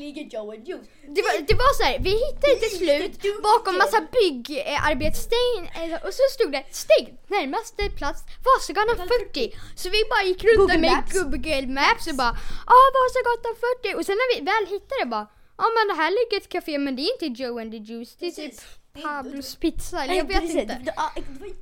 Ligger 0.06 0.24
Joe 0.34 0.48
and 0.54 0.68
Juice. 0.68 0.88
det 1.16 1.22
var, 1.26 1.32
det 1.50 1.54
var 1.64 1.72
så 1.78 1.82
här, 1.88 1.96
vi 2.08 2.10
hittade 2.24 2.54
till 2.62 2.74
slut 2.80 3.42
bakom 3.48 3.74
massa 3.82 4.00
byggarbetssten 4.16 5.58
och 6.06 6.12
så 6.18 6.22
stod 6.36 6.50
det 6.56 6.64
steg 6.82 7.04
närmaste 7.36 7.82
plats 7.98 8.20
Vasagatan 8.48 9.08
40. 9.08 9.58
Så 9.76 9.86
vi 9.96 10.00
bara 10.12 10.22
gick 10.30 10.44
runt 10.44 10.56
Google 10.62 10.78
med 10.78 10.90
Maps. 10.92 11.12
Google 11.12 11.66
Maps 11.78 12.04
och 12.10 12.16
bara 12.22 12.34
ja 12.72 12.78
Vasagatan 12.98 13.54
40 13.82 13.96
och 13.98 14.04
sen 14.08 14.16
när 14.20 14.28
vi 14.34 14.38
väl 14.50 14.64
hittade 14.74 15.00
det 15.02 15.10
bara 15.16 15.26
ja 15.62 15.66
men 15.76 15.84
det 15.90 15.96
här 16.02 16.10
ligger 16.18 16.36
ett 16.42 16.48
café 16.56 16.78
men 16.78 16.96
det 16.96 17.02
är 17.02 17.10
inte 17.16 17.42
Joe 17.42 17.60
and 17.62 17.70
the 17.74 17.80
Juice 17.88 18.16
det 18.18 18.26
är 18.26 18.30
typ. 18.32 18.54
Pablos 19.02 19.56
pizza 19.56 20.04
eller 20.04 20.14
jag 20.14 20.28
vet 20.28 20.40
precis. 20.40 20.56
inte. 20.56 20.94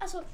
Alltså, 0.00 0.24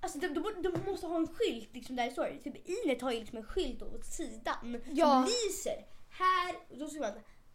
alltså 0.00 0.18
de, 0.18 0.28
de, 0.28 0.42
de 0.62 0.90
måste 0.90 1.06
ha 1.06 1.16
en 1.16 1.28
skylt 1.36 1.70
liksom 1.74 1.96
där 1.96 2.04
det 2.04 2.12
står. 2.12 2.26
Typ 2.44 2.56
Inet 2.68 3.02
har 3.02 3.12
ju 3.12 3.18
liksom 3.20 3.38
en 3.38 3.44
skylt 3.44 3.82
åt 3.82 4.04
sidan 4.04 4.80
Ja. 4.92 5.06
som 5.06 5.24
lyser. 5.24 5.78
Här, 6.10 6.54
och 6.70 6.78
då 6.78 6.86
ser 6.88 7.00
man 7.00 7.12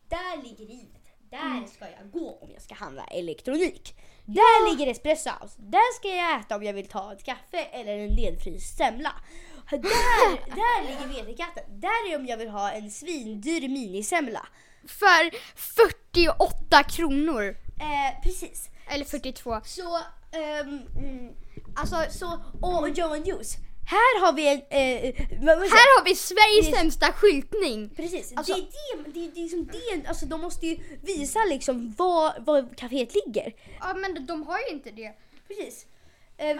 där 0.09 0.43
ligger 0.43 0.69
Inet. 0.71 1.01
Där 1.29 1.37
Mm. 1.57 1.67
ska 1.67 1.85
jag 1.89 2.11
gå 2.11 2.37
om 2.41 2.51
jag 2.53 2.61
ska 2.61 2.75
handla 2.75 3.03
elektronik. 3.05 3.95
Där 4.25 4.69
ligger 4.71 4.91
Espresso 4.91 5.29
House. 5.29 5.55
Där 5.57 5.95
ska 5.95 6.07
jag 6.07 6.39
äta 6.39 6.55
om 6.55 6.63
jag 6.63 6.73
vill 6.73 6.87
ta 6.87 7.13
ett 7.13 7.23
kaffe 7.23 7.57
eller 7.71 7.97
en 7.97 8.15
ledfryst 8.15 8.77
semla. 8.77 9.11
Där, 9.71 9.79
där 10.55 10.83
ligger 10.87 11.07
Vetekatten. 11.23 11.63
Där 11.79 12.11
är 12.11 12.15
om 12.15 12.25
jag 12.25 12.37
vill 12.37 12.49
ha 12.49 12.71
en 12.71 12.91
svindyr 12.91 13.67
minisemla. 13.69 14.47
För 14.87 15.31
48 15.55 16.83
kronor. 16.83 17.57
Eh, 17.79 18.21
precis. 18.23 18.69
Eller 18.89 19.05
42. 19.05 19.61
Så, 19.63 19.99
mm, 20.33 21.33
alltså 21.75 21.95
så, 22.09 22.39
och 22.61 22.89
Joe 22.89 23.13
and 23.13 23.27
Juice. 23.27 23.57
Här 23.87 24.21
har 24.21 24.33
vi 24.33 24.47
en, 24.47 24.57
eh, 24.57 24.61
säger 24.69 25.49
Här 25.49 25.99
har 25.99 26.05
vi 26.05 26.15
Sveriges 26.15 26.67
Det- 26.67 26.77
sämsta 26.77 27.11
skyltning. 27.11 27.89
Precis, 27.95 28.33
Alltså- 28.35 28.53
det 28.53 28.59
är 28.59 29.03
det, 29.03 29.11
det, 29.11 29.19
är- 29.25 29.31
det 29.31 29.39
är 29.39 29.43
liksom 29.43 29.65
det, 30.01 30.07
alltså 30.09 30.25
de 30.25 30.41
måste 30.41 30.67
ju 30.67 30.77
visa 31.01 31.39
liksom 31.49 31.93
var, 31.97 32.39
var 32.39 32.61
kaféet 32.61 33.13
ligger. 33.25 33.53
Ja 33.79 33.93
men 33.93 34.25
de 34.25 34.43
har 34.47 34.59
ju 34.59 34.67
inte 34.75 34.91
det. 34.91 35.11
Precis. 35.47 35.85
Eh, 36.37 36.55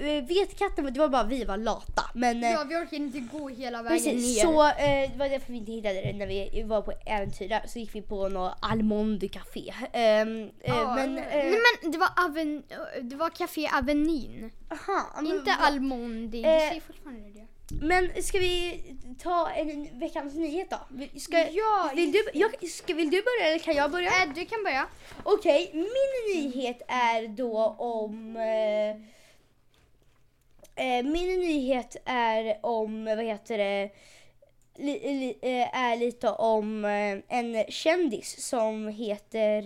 Eh, 0.00 0.24
Vetkatten, 0.24 0.92
det 0.94 1.00
var 1.00 1.08
bara 1.08 1.24
vi 1.24 1.44
var 1.44 1.56
lata. 1.56 2.02
Men 2.14 2.44
eh, 2.44 2.50
Ja, 2.50 2.64
vi 2.68 2.76
orkade 2.76 2.96
inte 2.96 3.20
gå 3.20 3.48
hela 3.48 3.82
vägen 3.82 3.98
precis, 3.98 4.36
ner. 4.36 4.42
så 4.52 4.66
eh, 4.66 5.10
det 5.12 5.18
var 5.18 5.28
därför 5.28 5.52
vi 5.52 5.58
inte 5.58 5.72
hittade 5.72 5.94
det 6.00 6.12
när 6.12 6.26
vi 6.26 6.62
var 6.62 6.82
på 6.82 6.92
äventyr 7.06 7.48
där. 7.48 7.62
Så 7.66 7.78
gick 7.78 7.94
vi 7.94 8.02
på 8.02 8.28
något 8.28 8.54
Almond 8.62 9.32
café. 9.32 9.74
Ehm, 9.92 10.42
eh, 10.42 10.50
Ja, 10.62 10.94
men, 10.94 11.18
eh, 11.18 11.24
nej, 11.32 11.58
men 11.82 11.90
det 11.92 11.98
var, 11.98 12.08
Aven, 12.16 12.62
det 13.02 13.16
var 13.16 13.30
Café 13.30 13.68
Avenyn. 13.78 14.50
aha, 14.70 15.06
men 15.16 15.26
Inte 15.26 15.52
Almondi. 15.52 16.42
Du 16.42 16.48
Eh, 16.48 16.68
säger 16.68 16.80
fortfarande 16.80 17.28
det. 17.30 17.46
Men 17.82 18.22
ska 18.22 18.38
vi 18.38 18.80
ta 19.22 19.50
en 19.50 19.98
veckans 20.00 20.34
nyhet 20.34 20.70
då? 20.70 20.78
Ska, 21.20 21.38
Ja, 21.38 21.90
vill, 21.94 22.12
du, 22.12 22.24
jag, 22.34 22.68
ska, 22.70 22.94
vill 22.94 23.10
du 23.10 23.22
börja 23.22 23.50
eller 23.50 23.58
kan 23.58 23.74
jag 23.74 23.90
börja? 23.90 24.10
Du 24.34 24.44
kan 24.44 24.64
börja. 24.64 24.86
Okej, 25.22 25.70
min 25.74 26.36
nyhet 26.42 26.82
är 26.88 27.28
då 27.28 27.58
om... 27.78 28.36
Eh, 30.80 31.02
min 31.04 31.40
nyhet 31.40 31.96
är 32.04 32.58
om, 32.62 33.04
vad 33.04 33.24
heter 33.24 33.58
det, 33.58 33.90
li, 34.78 34.92
li, 34.92 35.38
eh, 35.42 35.76
är 35.78 35.96
lite 35.96 36.28
om 36.30 36.84
eh, 36.84 37.38
en 37.38 37.64
kändis 37.68 38.48
som 38.48 38.88
heter 38.88 39.62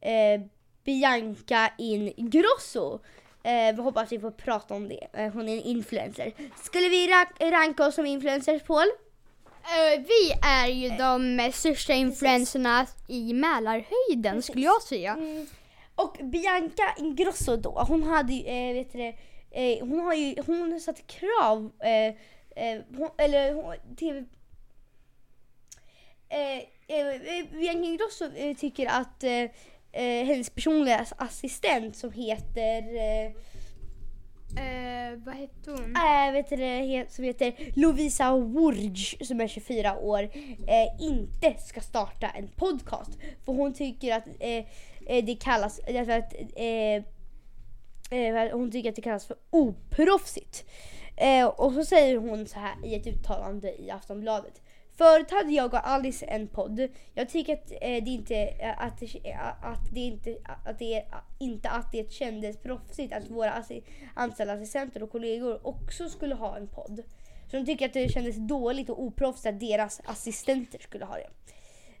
eh, 0.00 0.40
Bianca 0.84 1.70
Ingrosso. 1.78 2.98
Eh, 3.42 3.74
vi 3.76 3.82
hoppas 3.82 4.12
vi 4.12 4.18
får 4.18 4.30
prata 4.30 4.74
om 4.74 4.88
det. 4.88 5.06
Eh, 5.12 5.32
hon 5.32 5.48
är 5.48 5.52
en 5.56 5.62
influencer. 5.62 6.32
Skulle 6.64 6.88
vi 6.88 7.06
ra- 7.08 7.50
ranka 7.50 7.86
oss 7.86 7.94
som 7.94 8.06
influencers, 8.06 8.62
Paul? 8.62 8.86
Eh, 9.64 10.00
vi 10.00 10.32
är 10.46 10.66
ju 10.68 10.88
de 10.88 11.50
största 11.54 11.92
influenserna 11.92 12.86
i 13.08 13.32
Mälarhöjden 13.32 14.42
skulle 14.42 14.64
jag 14.64 14.82
säga. 14.82 15.12
Mm. 15.12 15.46
Och 15.94 16.16
Bianca 16.22 16.94
Ingrosso 16.98 17.56
då, 17.56 17.84
hon 17.88 18.02
hade 18.02 18.32
ju, 18.32 18.42
vet 18.74 18.92
du 18.92 18.98
det, 18.98 19.14
eh, 19.56 19.86
hon 19.86 19.98
har 20.00 20.14
ju, 20.14 20.34
hon 20.46 20.72
har 20.72 20.78
satt 20.78 21.06
krav, 21.06 21.72
eh, 21.82 22.14
eh, 22.56 22.82
hon, 22.96 23.08
eller 23.18 23.54
hon, 23.54 23.96
TV, 23.96 24.24
eh, 26.28 26.58
eh, 26.88 27.46
Bianca 27.52 27.86
Ingrosso 27.86 28.24
eh, 28.36 28.56
tycker 28.56 28.86
att 28.86 29.24
eh, 29.24 29.50
eh, 29.92 30.24
hennes 30.26 30.50
personliga 30.50 31.06
assistent 31.18 31.96
som 31.96 32.12
heter 32.12 32.96
eh, 32.96 33.32
Eh, 34.56 35.18
vad 35.24 35.34
hette 35.34 35.70
hon? 35.70 35.96
äh, 35.96 36.32
vet 36.32 36.48
du 36.48 36.56
det, 36.56 37.06
som 37.08 37.24
heter 37.24 37.54
Lovisa 37.74 38.36
Wurge 38.36 39.24
som 39.24 39.40
är 39.40 39.48
24 39.48 39.98
år 39.98 40.22
eh, 40.66 40.86
inte 41.00 41.54
ska 41.60 41.80
starta 41.80 42.26
en 42.28 42.48
podcast. 42.48 43.10
För 43.44 43.52
hon 43.52 43.74
tycker 43.74 44.16
att 44.16 44.26
eh, 44.40 44.64
eh, 45.06 45.24
det 45.24 45.34
kallas, 45.40 45.80
därför 45.86 46.12
att 46.12 46.32
eh, 48.10 48.50
hon 48.52 48.70
tycker 48.70 48.88
att 48.88 48.96
det 48.96 49.02
kallas 49.02 49.26
för 49.26 49.36
oproffsigt. 49.50 50.64
Eh, 51.16 51.46
och 51.46 51.72
så 51.72 51.84
säger 51.84 52.16
hon 52.16 52.46
så 52.46 52.58
här 52.58 52.74
i 52.84 52.94
ett 52.94 53.06
uttalande 53.06 53.82
i 53.82 53.90
Aftonbladet. 53.90 54.62
Förut 54.98 55.30
hade 55.30 55.52
jag 55.52 55.74
och 55.74 55.88
Alice 55.88 56.26
en 56.26 56.48
podd. 56.48 56.88
Jag 57.14 57.28
tycker 57.28 57.54
att 57.54 57.70
eh, 57.70 58.04
det 58.04 58.10
inte 58.10 58.36
eh, 58.36 58.82
att 58.82 59.00
det, 59.00 59.36
att 59.62 59.94
det 59.94 60.00
inte 60.00 60.36
att 60.64 60.78
det 60.78 61.04
inte 61.38 61.68
att 61.68 61.92
det 61.92 62.12
kändes 62.12 62.56
proffsigt 62.56 63.12
att 63.14 63.30
våra 63.30 63.52
assi, 63.52 63.82
anställda 64.14 64.54
assistenter 64.54 65.02
och 65.02 65.12
kollegor 65.12 65.66
också 65.66 66.08
skulle 66.08 66.34
ha 66.34 66.56
en 66.56 66.68
podd. 66.68 67.02
Så 67.50 67.56
de 67.56 67.66
tycker 67.66 67.86
att 67.86 67.92
det 67.92 68.08
kändes 68.08 68.36
dåligt 68.36 68.90
och 68.90 69.02
oproffsigt 69.02 69.46
att 69.46 69.60
deras 69.60 70.00
assistenter 70.04 70.78
skulle 70.78 71.04
ha 71.04 71.14
det. 71.14 71.28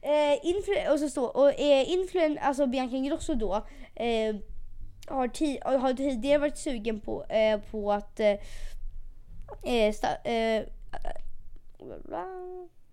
Eh, 0.02 0.40
influ- 0.42 0.92
och 0.92 1.00
så 1.00 1.08
står 1.08 1.36
och 1.36 1.60
eh, 1.60 1.88
influen- 1.88 2.38
alltså 2.40 2.66
Bianca 2.66 2.96
Ingrosso 2.96 3.34
då 3.34 3.54
eh, 3.94 4.36
har, 5.08 5.28
ti- 5.28 5.78
har 5.78 5.92
tidigare 5.94 6.38
varit 6.38 6.58
sugen 6.58 7.00
på, 7.00 7.24
eh, 7.24 7.60
på 7.60 7.92
att 7.92 8.20
eh, 8.20 8.30
eh, 9.62 9.92
sta- 9.92 10.24
eh, 10.24 10.62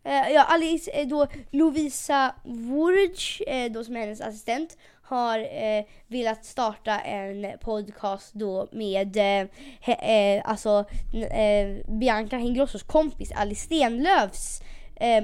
eh 0.03 0.31
ja, 0.33 0.43
Alice, 0.43 0.91
eh, 0.91 1.07
då 1.07 1.27
Lovisa 1.51 2.35
Wurge, 2.43 3.43
eh, 3.47 3.71
då 3.71 3.83
som 3.83 3.95
är 3.95 3.99
hennes 3.99 4.21
assistent, 4.21 4.77
har 5.05 5.39
eh, 5.39 5.83
velat 6.07 6.45
starta 6.45 6.99
en 6.99 7.57
podcast 7.59 8.33
då 8.33 8.67
med 8.71 9.17
eh, 9.17 9.47
he, 9.81 9.93
eh, 9.93 10.41
alltså, 10.45 10.85
eh, 11.31 11.85
Bianca 11.87 12.39
Ingrossos 12.39 12.83
kompis 12.83 13.31
Alice 13.31 13.65
Stenlöfs 13.65 14.61
eh, 14.95 15.23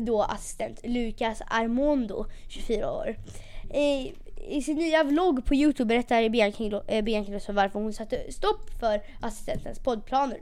då 0.00 0.22
assistent 0.22 0.80
Lucas 0.84 1.42
Armondo, 1.46 2.26
24 2.48 2.92
år. 2.92 3.16
Eh, 3.70 4.12
i, 4.48 4.62
sin 4.62 4.76
nya 4.76 5.04
vlogg 5.04 5.44
på 5.44 5.54
Youtube 5.54 5.88
berättar 5.88 6.28
Bianca 6.28 6.82
eh, 6.86 7.04
Bianca 7.04 7.26
Ingrosso 7.26 7.52
varför 7.52 7.80
hon 7.80 7.92
satte 7.92 8.32
stopp 8.32 8.70
för 8.80 9.00
assistentens 9.20 9.78
poddplaner. 9.78 10.38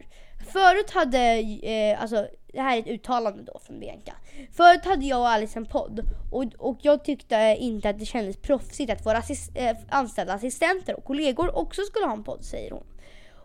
Förut 0.52 0.90
hade, 0.90 1.18
eh, 1.62 2.02
alltså 2.02 2.26
det 2.52 2.60
här 2.60 2.76
är 2.76 2.80
ett 2.80 2.86
uttalande 2.86 3.42
då 3.42 3.58
från 3.58 3.80
Bianca. 3.80 4.12
Förut 4.52 4.84
hade 4.84 5.06
jag 5.06 5.20
och 5.20 5.28
Alice 5.28 5.58
en 5.58 5.66
podd 5.66 6.00
och, 6.30 6.44
och 6.58 6.78
jag 6.82 7.04
tyckte 7.04 7.56
inte 7.58 7.88
att 7.88 7.98
det 7.98 8.06
kändes 8.06 8.36
proffsigt 8.36 8.92
att 8.92 9.06
våra 9.06 9.18
assist, 9.18 9.50
eh, 9.54 9.76
anställda 9.88 10.32
assistenter 10.32 10.96
och 10.96 11.04
kollegor 11.04 11.56
också 11.58 11.82
skulle 11.82 12.06
ha 12.06 12.12
en 12.12 12.24
podd, 12.24 12.44
säger 12.44 12.70
hon. 12.70 12.86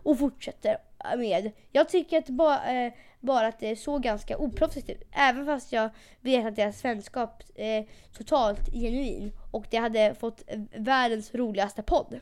Och 0.04 0.18
fortsätter 0.18 0.76
med, 1.18 1.52
jag 1.72 1.88
tycker 1.88 2.18
att 2.18 2.28
ba, 2.28 2.54
eh, 2.54 2.92
bara 3.20 3.46
att 3.46 3.60
det 3.60 3.76
såg 3.76 4.02
ganska 4.02 4.36
oproffsigt 4.36 4.90
ut. 4.90 5.02
Även 5.12 5.46
fast 5.46 5.72
jag 5.72 5.90
vet 6.20 6.46
att 6.46 6.56
deras 6.56 6.84
vänskap 6.84 7.42
är 7.54 7.86
totalt 8.16 8.72
genuin 8.72 9.32
och 9.50 9.66
det 9.70 9.76
hade 9.76 10.14
fått 10.20 10.42
världens 10.76 11.34
roligaste 11.34 11.82
podd. 11.82 12.20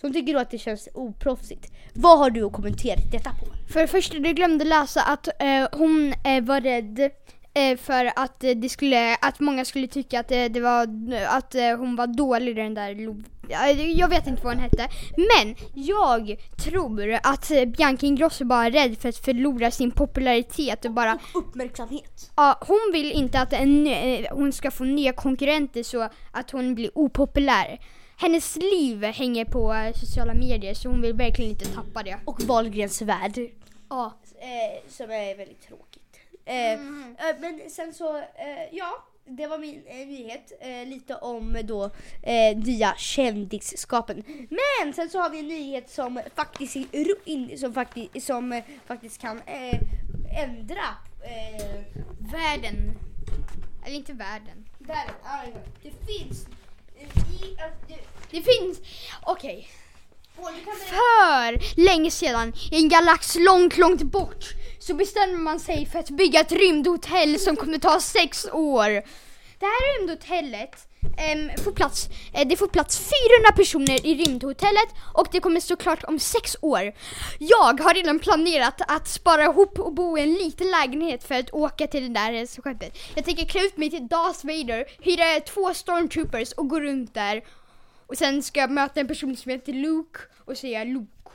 Så 0.00 0.06
hon 0.06 0.12
tycker 0.12 0.34
då 0.34 0.40
att 0.40 0.50
det 0.50 0.58
känns 0.58 0.88
oproffsigt. 0.94 1.72
Vad 1.94 2.18
har 2.18 2.30
du 2.30 2.44
att 2.44 2.52
kommentera 2.52 3.00
detta 3.12 3.30
på? 3.30 3.72
För 3.72 3.80
det 3.80 3.86
första, 3.86 4.18
du 4.18 4.32
glömde 4.32 4.64
läsa 4.64 5.02
att 5.02 5.28
eh, 5.42 5.68
hon 5.72 6.14
eh, 6.24 6.42
var 6.42 6.60
rädd 6.60 7.10
för 7.78 8.12
att, 8.16 8.44
eh, 8.44 8.50
det 8.50 8.68
skulle, 8.68 9.14
att 9.16 9.40
många 9.40 9.64
skulle 9.64 9.86
tycka 9.86 10.20
att, 10.20 10.30
eh, 10.30 10.44
det 10.44 10.60
var, 10.60 10.82
att 11.28 11.54
eh, 11.54 11.76
hon 11.78 11.96
var 11.96 12.06
dålig 12.06 12.56
den 12.56 12.74
där 12.74 12.94
Lo- 12.94 13.22
Ja, 13.52 13.68
jag 13.70 14.08
vet 14.08 14.26
inte 14.26 14.42
vad 14.44 14.54
hon 14.54 14.62
hette. 14.62 14.88
Men 15.16 15.54
jag 15.74 16.36
tror 16.64 17.18
att 17.22 17.50
eh, 17.50 17.64
Bianca 17.64 18.06
Ingrosso 18.06 18.44
bara 18.44 18.66
är 18.66 18.70
rädd 18.70 18.98
för 18.98 19.08
att 19.08 19.16
förlora 19.16 19.70
sin 19.70 19.90
popularitet 19.90 20.84
och 20.84 20.90
bara 20.92 21.18
Uppmärksamhet. 21.34 22.30
Ja, 22.36 22.58
hon 22.66 22.90
vill 22.92 23.12
inte 23.12 23.40
att 23.40 23.52
en, 23.52 23.86
eh, 23.86 24.26
hon 24.32 24.52
ska 24.52 24.70
få 24.70 24.84
nya 24.84 25.12
konkurrenter 25.12 25.82
så 25.82 26.08
att 26.30 26.50
hon 26.50 26.74
blir 26.74 26.90
opopulär. 26.94 27.78
Hennes 28.16 28.56
liv 28.56 29.04
hänger 29.04 29.44
på 29.44 29.72
eh, 29.74 29.92
sociala 29.94 30.34
medier 30.34 30.74
så 30.74 30.88
hon 30.88 31.02
vill 31.02 31.12
verkligen 31.14 31.50
inte 31.50 31.66
tappa 31.66 32.02
det. 32.02 32.16
Och 32.24 32.42
Wahlgrens 32.42 33.02
värld. 33.02 33.38
Ja. 33.88 34.18
Eh, 34.40 34.90
som 34.90 35.10
är 35.10 35.36
väldigt 35.36 35.62
tråkigt. 35.68 35.99
Eh, 36.50 36.72
eh, 36.72 37.36
men 37.40 37.70
sen 37.70 37.94
så, 37.94 38.16
eh, 38.16 38.24
ja. 38.72 39.04
Det 39.32 39.46
var 39.46 39.58
min 39.58 39.82
eh, 39.86 39.96
nyhet. 40.06 40.52
Eh, 40.60 40.86
lite 40.88 41.14
om 41.14 41.58
då 41.64 41.90
eh, 42.22 42.56
nya 42.56 42.94
kändisskapen. 42.96 44.22
Men 44.50 44.92
sen 44.94 45.10
så 45.10 45.18
har 45.20 45.30
vi 45.30 45.38
en 45.38 45.48
nyhet 45.48 45.90
som 45.90 46.20
faktiskt, 46.36 46.76
in, 47.24 47.58
som 47.58 47.74
faktiskt, 47.74 48.26
som 48.26 48.62
faktiskt 48.86 49.20
kan 49.20 49.42
ändra 50.36 50.84
Världen. 52.32 52.98
Eller 53.86 53.96
inte 53.96 54.12
världen. 54.12 54.66
världen. 54.78 55.14
Ah. 55.24 55.42
Det 55.82 55.90
finns 56.06 56.46
i, 57.00 57.56
alltså, 57.62 57.80
det, 57.88 57.96
Det 58.30 58.42
finns, 58.42 58.78
okej. 59.22 59.68
Berätta- 59.68 59.89
för 60.88 61.80
länge 61.84 62.10
sedan, 62.10 62.52
i 62.72 62.76
en 62.76 62.88
galax 62.88 63.36
långt, 63.38 63.76
långt 63.76 64.02
bort, 64.02 64.44
så 64.78 64.94
bestämde 64.94 65.36
man 65.36 65.60
sig 65.60 65.86
för 65.86 65.98
att 65.98 66.10
bygga 66.10 66.40
ett 66.40 66.52
rymdhotell 66.52 67.38
som 67.38 67.56
kommer 67.56 67.78
ta 67.78 68.00
sex 68.00 68.46
år. 68.52 68.88
Det 69.58 69.66
här 69.66 69.98
rymdhotellet 69.98 70.86
äm, 71.18 71.50
får 71.64 71.72
plats, 71.72 72.08
äh, 72.32 72.48
det 72.48 72.56
får 72.56 72.66
plats 72.66 72.98
400 72.98 73.52
personer 73.56 74.06
i 74.06 74.24
rymdhotellet 74.24 74.88
och 75.14 75.26
det 75.32 75.40
kommer 75.40 75.60
stå 75.60 75.76
klart 75.76 76.04
om 76.04 76.18
sex 76.18 76.56
år. 76.60 76.92
Jag 77.38 77.80
har 77.80 77.94
redan 77.94 78.18
planerat 78.18 78.80
att 78.88 79.08
spara 79.08 79.44
ihop 79.44 79.78
och 79.78 79.94
bo 79.94 80.18
i 80.18 80.22
en 80.22 80.34
liten 80.34 80.70
lägenhet 80.70 81.24
för 81.24 81.34
att 81.34 81.50
åka 81.50 81.86
till 81.86 82.02
det 82.02 82.20
där 82.20 82.32
eh, 82.32 82.46
skeppet. 82.46 82.98
Jag 83.14 83.24
tänker 83.24 83.44
klä 83.44 83.60
ut 83.60 83.76
mig 83.76 83.90
till 83.90 84.08
Darth 84.08 84.46
Vader, 84.46 84.84
hyra 85.00 85.40
två 85.40 85.74
stormtroopers 85.74 86.52
och 86.52 86.68
gå 86.68 86.80
runt 86.80 87.14
där. 87.14 87.42
Och 88.10 88.16
sen 88.16 88.42
ska 88.42 88.60
jag 88.60 88.70
möta 88.70 89.00
en 89.00 89.08
person 89.08 89.36
som 89.36 89.50
heter 89.50 89.72
Luke 89.72 90.20
och 90.44 90.56
säga 90.56 90.84
Luke. 90.84 91.30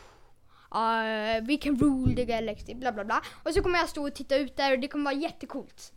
Uh, 0.76 1.48
we 1.48 1.58
can 1.58 1.80
rule 1.80 2.16
the 2.16 2.26
galaxy, 2.26 2.76
bla 2.76 2.92
bla 2.92 3.06
bla. 3.06 3.22
Och 3.44 3.54
så 3.54 3.62
kommer 3.62 3.80
jag 3.80 3.90
stå 3.90 4.08
och 4.08 4.16
titta 4.16 4.36
ut 4.38 4.58
där 4.58 4.72
och 4.72 4.80
det 4.80 4.88
kommer 4.88 5.06
vara 5.06 5.22
jättecoolt. 5.22 5.92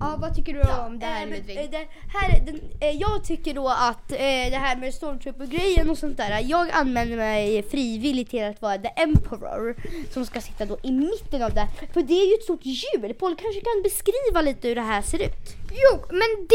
Ja, 0.00 0.16
vad 0.18 0.34
tycker 0.34 0.54
du 0.54 0.60
om 0.60 0.98
det 0.98 1.06
här 1.06 1.26
men, 1.26 1.38
Ludvig? 1.38 1.58
eh, 1.58 1.70
det 1.70 1.86
här, 2.08 2.40
den, 2.46 2.60
eh, 2.80 2.90
jag 2.90 3.24
tycker 3.24 3.54
då 3.54 3.68
att 3.68 4.12
eh, 4.12 4.18
det 4.50 4.58
här 4.58 4.76
med 4.76 4.94
Stormtrooper-grejen 4.94 5.90
och 5.90 5.98
sånt 5.98 6.16
där. 6.16 6.40
Jag 6.44 6.70
anmäler 6.70 7.16
mig 7.16 7.62
frivilligt 7.62 8.30
till 8.30 8.44
att 8.44 8.62
vara 8.62 8.78
the 8.78 8.90
Emperor 8.96 9.76
som 10.12 10.26
ska 10.26 10.40
sitta 10.40 10.64
då 10.64 10.78
i 10.82 10.92
mitten 10.92 11.42
av 11.42 11.54
det. 11.54 11.68
För 11.92 12.02
det 12.02 12.14
är 12.14 12.28
ju 12.28 12.34
ett 12.34 12.42
stort 12.42 12.60
hjul. 12.62 13.14
Paul 13.14 13.36
kanske 13.36 13.60
kan 13.60 13.82
beskriva 13.82 14.42
lite 14.42 14.68
hur 14.68 14.74
det 14.74 14.80
här 14.80 15.02
ser 15.02 15.18
ut. 15.18 15.67
Jo, 15.70 16.04
men 16.10 16.46
det 16.48 16.54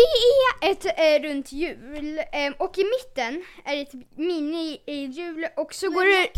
är 0.66 0.72
ett 0.72 0.86
eh, 0.86 1.30
runt 1.30 1.52
hjul 1.52 2.20
eh, 2.32 2.54
och 2.58 2.78
i 2.78 2.84
mitten 2.84 3.44
är 3.66 3.76
det 3.76 3.82
ett 3.82 3.94
mini-hjul 4.16 5.48
och 5.56 5.74
så 5.74 5.90
går 5.90 6.06
det... 6.06 6.30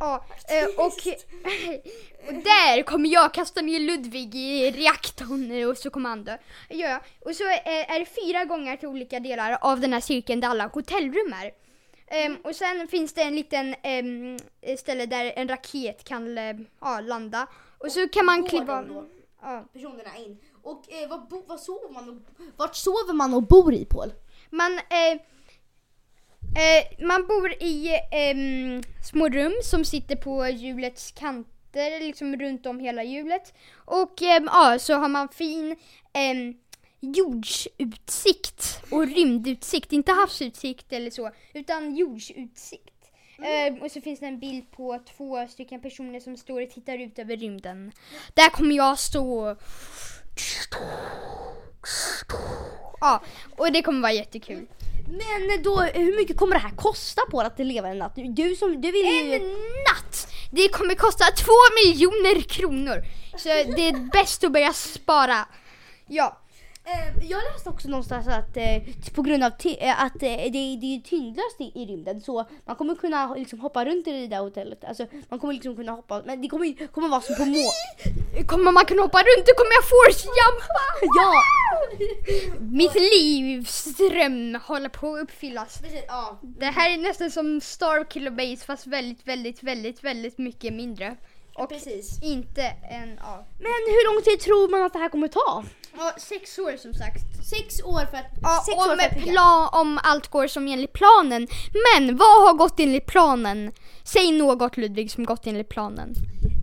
Ja, 0.00 0.26
eh, 0.48 0.84
och, 0.84 0.86
och 2.28 2.34
där 2.34 2.82
kommer 2.82 3.08
jag 3.08 3.34
kasta 3.34 3.60
ner 3.60 3.80
Ludvig 3.80 4.34
i 4.34 4.70
reaktorn 4.70 5.70
och 5.70 5.78
så 5.78 5.90
kommer 5.90 6.08
han 6.08 6.24
dö. 6.24 6.38
Ja. 6.68 7.00
Och 7.24 7.36
så 7.36 7.44
eh, 7.44 7.92
är 7.94 7.98
det 7.98 8.06
fyra 8.06 8.44
gånger 8.44 8.76
till 8.76 8.88
olika 8.88 9.20
delar 9.20 9.58
av 9.60 9.80
den 9.80 9.92
här 9.92 10.00
cirkeln 10.00 10.40
där 10.40 10.48
alla 10.48 10.66
hotellrum 10.66 11.32
är. 11.32 11.52
Ehm, 12.08 12.36
och 12.36 12.56
sen 12.56 12.88
finns 12.88 13.12
det 13.12 13.22
en 13.22 13.36
liten 13.36 13.74
ehm, 13.82 14.38
ställe 14.78 15.06
där 15.06 15.32
en 15.36 15.48
raket 15.48 16.04
kan 16.04 16.38
eh, 16.38 16.56
ja, 16.80 17.00
landa. 17.00 17.46
Och 17.78 17.92
så 17.92 18.08
kan 18.08 18.26
man 18.26 18.48
kliva... 18.48 18.82
då? 18.82 19.04
Ja. 19.42 19.64
Personerna 19.72 20.16
in. 20.16 20.38
Och 20.66 20.92
eh, 20.92 21.08
vad, 21.08 21.28
bo, 21.28 21.42
vad 21.46 21.60
sover 21.60 21.92
man 21.92 22.08
och, 22.08 22.16
vart 22.56 22.76
sover 22.76 23.14
man 23.14 23.34
och 23.34 23.42
bor 23.42 23.74
i 23.74 23.84
Paul? 23.84 24.12
Man, 24.50 24.72
eh, 24.72 25.12
eh, 26.62 27.06
man 27.06 27.26
bor 27.26 27.52
i 27.52 28.00
ehm, 28.12 28.82
små 29.10 29.28
rum 29.28 29.54
som 29.62 29.84
sitter 29.84 30.16
på 30.16 30.48
hjulets 30.48 31.10
kanter, 31.10 32.00
liksom 32.00 32.36
runt 32.36 32.66
om 32.66 32.80
hela 32.80 33.02
hjulet. 33.02 33.54
Och 33.74 34.22
ehm, 34.22 34.48
ja, 34.52 34.78
så 34.78 34.94
har 34.94 35.08
man 35.08 35.28
fin 35.28 35.76
ehm, 36.12 36.54
jordsutsikt 37.00 38.82
och 38.90 39.06
rymdutsikt, 39.06 39.92
inte 39.92 40.12
havsutsikt 40.12 40.92
eller 40.92 41.10
så, 41.10 41.30
utan 41.54 41.96
jordsutsikt. 41.96 43.10
Ehm, 43.44 43.82
och 43.82 43.90
så 43.90 44.00
finns 44.00 44.20
det 44.20 44.26
en 44.26 44.38
bild 44.38 44.70
på 44.70 44.98
två 45.16 45.46
stycken 45.48 45.80
personer 45.80 46.20
som 46.20 46.36
står 46.36 46.62
och 46.62 46.70
tittar 46.70 46.98
ut 46.98 47.18
över 47.18 47.36
rymden. 47.36 47.92
Där 48.34 48.50
kommer 48.50 48.76
jag 48.76 48.98
stå. 48.98 49.56
Ja, 53.00 53.22
och 53.56 53.72
det 53.72 53.82
kommer 53.82 54.00
vara 54.00 54.12
jättekul. 54.12 54.66
Men 55.08 55.62
då, 55.62 55.80
hur 55.80 56.16
mycket 56.16 56.36
kommer 56.36 56.54
det 56.54 56.60
här 56.60 56.76
kosta 56.76 57.22
på 57.30 57.40
att 57.40 57.58
leva 57.58 57.88
en 57.88 57.98
natt? 57.98 58.12
Du 58.14 58.56
som, 58.56 58.80
du 58.80 58.92
vill 58.92 59.06
ju... 59.06 59.34
En 59.34 59.42
natt! 59.88 60.28
Det 60.52 60.68
kommer 60.68 60.94
kosta 60.94 61.24
två 61.24 61.52
miljoner 61.84 62.40
kronor. 62.40 63.02
Så 63.38 63.48
det 63.48 63.88
är 63.88 64.10
bäst 64.12 64.44
att 64.44 64.52
börja 64.52 64.72
spara. 64.72 65.48
Ja. 66.06 66.38
Eh, 66.86 67.28
jag 67.30 67.40
läste 67.52 67.70
också 67.70 67.88
någonstans 67.88 68.28
att 68.28 68.56
eh, 68.56 68.82
på 69.14 69.22
grund 69.22 69.44
av 69.44 69.52
eh, 69.64 70.04
att 70.04 70.12
det, 70.20 70.36
det 70.36 70.58
är 70.58 71.00
tyngdlöst 71.00 71.60
i, 71.60 71.72
i 71.74 71.86
rymden 71.86 72.20
så 72.20 72.44
man 72.64 72.76
kommer 72.76 72.94
kunna 72.94 73.34
liksom, 73.34 73.60
hoppa 73.60 73.84
runt 73.84 74.06
i 74.06 74.12
det 74.12 74.26
där 74.26 74.38
hotellet. 74.40 74.84
Alltså, 74.84 75.06
man 75.28 75.38
kommer 75.38 75.54
liksom 75.54 75.76
kunna 75.76 75.92
hoppa, 75.92 76.22
men 76.26 76.42
det 76.42 76.48
kommer, 76.48 76.86
kommer 76.86 77.08
vara 77.08 77.20
som 77.20 77.36
på 77.36 77.44
må... 77.44 77.70
Kommer 78.46 78.72
man 78.72 78.84
kunna 78.84 79.02
hoppa 79.02 79.18
runt, 79.18 79.46
då 79.46 79.54
kommer 79.54 79.72
jag 79.72 79.84
force-jumpa! 79.84 80.82
Ja! 81.16 81.42
Mitt 82.60 82.94
livs 82.94 83.96
dröm 83.96 84.58
håller 84.66 84.88
på 84.88 85.14
att 85.14 85.22
uppfyllas. 85.22 85.78
Det 86.42 86.66
här 86.66 86.90
är 86.92 86.96
nästan 86.96 87.30
som 87.30 87.60
Star 87.60 88.10
Killer 88.10 88.30
Base 88.30 88.66
fast 88.66 88.86
väldigt, 88.86 89.28
väldigt, 89.28 89.62
väldigt, 89.62 90.04
väldigt 90.04 90.38
mycket 90.38 90.74
mindre. 90.74 91.16
Och 91.58 91.68
Precis. 91.68 92.22
inte 92.22 92.62
en, 92.90 93.20
ja. 93.22 93.46
Men 93.58 93.82
hur 93.86 94.14
lång 94.14 94.22
tid 94.22 94.40
tror 94.40 94.68
man 94.68 94.82
att 94.82 94.92
det 94.92 94.98
här 94.98 95.08
kommer 95.08 95.28
ta? 95.28 95.64
ja. 95.98 96.14
Sex 96.18 96.58
år 96.58 96.76
som 96.76 96.94
sagt. 96.94 97.22
Sex 97.50 97.82
år 97.82 98.06
för 98.10 98.16
att... 98.16 98.26
Ja, 98.42 98.62
sex 98.66 98.78
år 98.78 98.92
om, 98.92 98.98
för 98.98 99.06
att 99.06 99.14
bygga. 99.14 99.32
plan, 99.32 99.68
om 99.72 100.00
allt 100.02 100.28
går 100.28 100.46
som 100.46 100.68
enligt 100.68 100.92
planen. 100.92 101.48
Men 101.72 102.16
vad 102.16 102.46
har 102.46 102.54
gått 102.54 102.80
enligt 102.80 103.06
planen? 103.06 103.72
Säg 104.04 104.32
något 104.32 104.76
Ludvig 104.76 105.10
som 105.10 105.24
gått 105.24 105.46
enligt 105.46 105.68
planen. 105.68 106.14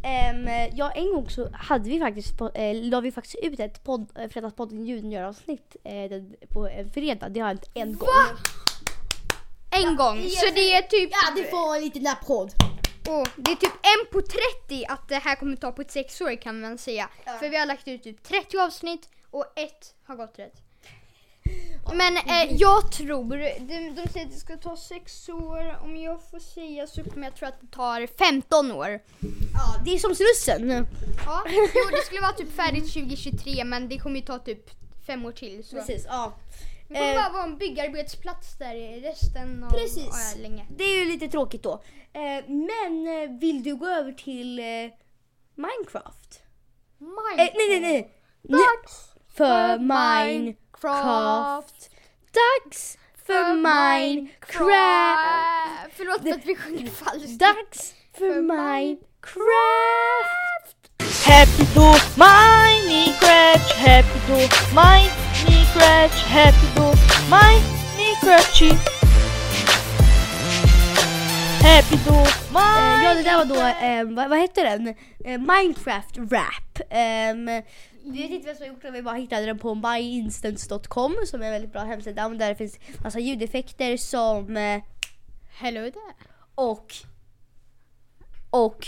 Ehm, 0.04 0.70
ja, 0.74 0.92
en 0.92 1.14
gång 1.14 1.30
så 1.30 1.50
hade 1.54 1.90
vi 1.90 2.00
faktiskt, 2.00 2.42
eh, 2.42 2.74
la 2.74 3.02
vi 3.02 3.12
faktiskt 3.12 3.36
ut 3.44 3.60
ett 3.60 3.84
podd, 3.84 4.08
eh, 4.16 4.30
Fredagspodden 4.30 4.86
ljudgöravsnitt 4.86 5.76
eh, 5.84 6.22
på 6.50 6.68
en 6.68 6.90
fredag. 6.90 7.30
Det 7.30 7.40
har 7.40 7.48
hänt 7.48 7.70
en 7.74 7.96
gång. 7.96 8.10
En 9.72 9.96
gång. 9.96 10.22
det 10.24 10.30
Så 10.30 10.46
det 10.56 10.74
är 10.74 10.82
typ... 10.82 11.10
Ja, 11.12 11.34
det 11.36 11.50
får 11.50 11.76
en 11.76 11.82
liten 11.82 12.08
applåd. 12.08 12.54
Åh, 13.08 13.24
det 13.36 13.52
är 13.52 13.56
typ 13.56 13.74
en 13.74 14.12
på 14.12 14.22
30 14.22 14.86
att 14.88 15.10
det 15.10 15.16
här 15.16 15.36
kommer 15.36 15.56
ta 15.56 15.72
på 15.72 15.82
ett 15.82 15.92
sex 15.92 16.22
år 16.22 16.42
kan 16.42 16.62
man 16.62 16.78
säga. 16.78 17.10
Ja. 17.26 17.38
För 17.40 17.50
vi 17.50 17.58
har 17.58 17.66
lagt 17.66 17.88
ut 17.88 18.04
typ 18.04 18.24
30 18.24 18.58
avsnitt 18.58 19.10
och 19.32 19.46
ett 19.56 19.96
har 20.04 20.16
gått 20.16 20.40
rätt. 20.40 20.62
Men 21.94 22.18
eh, 22.18 22.54
jag 22.58 22.92
tror, 22.92 23.38
de, 23.60 23.96
de 23.96 24.08
säger 24.08 24.26
att 24.26 24.32
det 24.32 24.40
ska 24.40 24.58
ta 24.58 24.78
sex 24.78 25.30
år. 25.30 25.84
Om 25.84 25.98
jag 25.98 26.30
får 26.32 26.40
säga 26.40 26.88
så 26.88 27.04
kommer 27.04 27.28
jag 27.28 27.36
tro 27.36 27.48
att 27.48 27.62
det 27.62 27.68
tar 27.68 28.08
15 28.08 28.72
år. 28.72 29.00
Ja, 29.54 29.76
det 29.86 29.94
är 29.94 29.98
som 29.98 30.16
Slussen. 30.16 30.88
Ja, 31.26 31.44
jo, 31.50 31.68
det 31.92 32.06
skulle 32.06 32.22
vara 32.22 32.32
typ 32.32 32.56
färdigt 32.56 32.94
2023 32.94 33.64
men 33.64 33.90
det 33.90 33.98
kommer 33.98 34.16
ju 34.16 34.26
ta 34.26 34.40
typ 34.40 34.70
fem 35.08 35.26
år 35.26 35.32
till. 35.32 35.64
Så. 35.64 35.76
Precis, 35.76 36.06
ja. 36.10 36.34
Det 36.94 37.00
kommer 37.00 37.12
Eh. 37.14 37.24
bara 37.24 37.34
vara 37.34 37.44
en 37.44 37.58
byggarbetsplats 37.58 38.58
där 38.58 38.76
i 38.76 39.02
resten 39.02 39.64
av 39.64 39.70
Precis. 39.70 40.34
ja, 40.36 40.42
länge. 40.42 40.66
Det 40.78 40.84
är 40.84 41.00
ju 41.00 41.06
lite 41.06 41.28
tråkigt 41.28 41.64
då. 41.64 41.84
Eh, 42.14 42.46
men 42.48 43.08
eh, 43.08 43.30
vill 43.40 43.64
du 43.64 43.76
gå 43.76 43.88
över 43.88 44.12
till 44.12 44.60
eh, 44.60 44.66
Minecraft? 45.56 46.42
Eh, 47.02 47.08
nej, 47.38 47.54
nej, 47.56 47.80
nej. 47.80 47.82
nej. 47.82 48.10
Dags 48.42 49.10
För 49.36 49.78
Minecraft. 49.80 51.90
Dags 52.34 52.98
för 53.28 53.54
Minecraft. 53.54 54.44
Förlåt 55.98 56.22
för 56.22 56.30
att 56.32 56.46
vi 56.46 56.56
sjunger 56.56 56.88
falskt. 56.88 57.40
Dags 57.40 57.94
för 58.18 58.42
Minecraft. 58.42 59.08
Happy 61.28 61.64
då 61.76 61.96
Minecraft, 62.16 63.74
happy 63.78 64.20
då 64.28 64.34
Minecraft, 64.36 65.23
happy 65.76 66.68
då 66.76 66.94
Minecraft 67.30 68.62
Happy 71.64 71.98
då 72.08 72.14
Eh, 72.14 73.04
ja, 73.04 73.14
det 73.14 73.24
där 73.24 73.38
var 73.38 73.46
då, 73.46 73.56
Minecraft 73.56 73.84
eh, 73.88 74.16
vad, 74.16 74.30
vad 74.30 74.40
hette 74.40 74.64
den? 74.64 74.88
Eh, 75.26 75.40
Minecraft 75.40 76.18
Rap. 76.18 76.80
Ehm, 76.90 77.46
vi 78.04 78.22
vet 78.22 78.32
inte 78.32 78.46
vem 78.48 78.56
som 78.56 78.64
har 78.66 78.74
gjort 78.74 78.82
den, 78.82 78.94
vi 78.94 79.02
bara 79.02 79.16
hittade 79.16 79.46
den 79.46 79.60
på 79.60 79.76
myinstance.com 79.76 81.16
som 81.26 81.42
är 81.42 81.46
en 81.46 81.52
väldigt 81.52 81.72
bra 81.74 81.82
hemsida 81.82 82.30
där 82.30 82.50
det 82.50 82.56
finns 82.56 82.80
massa 83.04 83.20
ljudeffekter 83.20 83.98
som 83.98 84.58
eh, 84.58 84.82
Hello 85.58 85.92
there. 85.92 86.14
och 86.56 86.94
och 88.50 88.88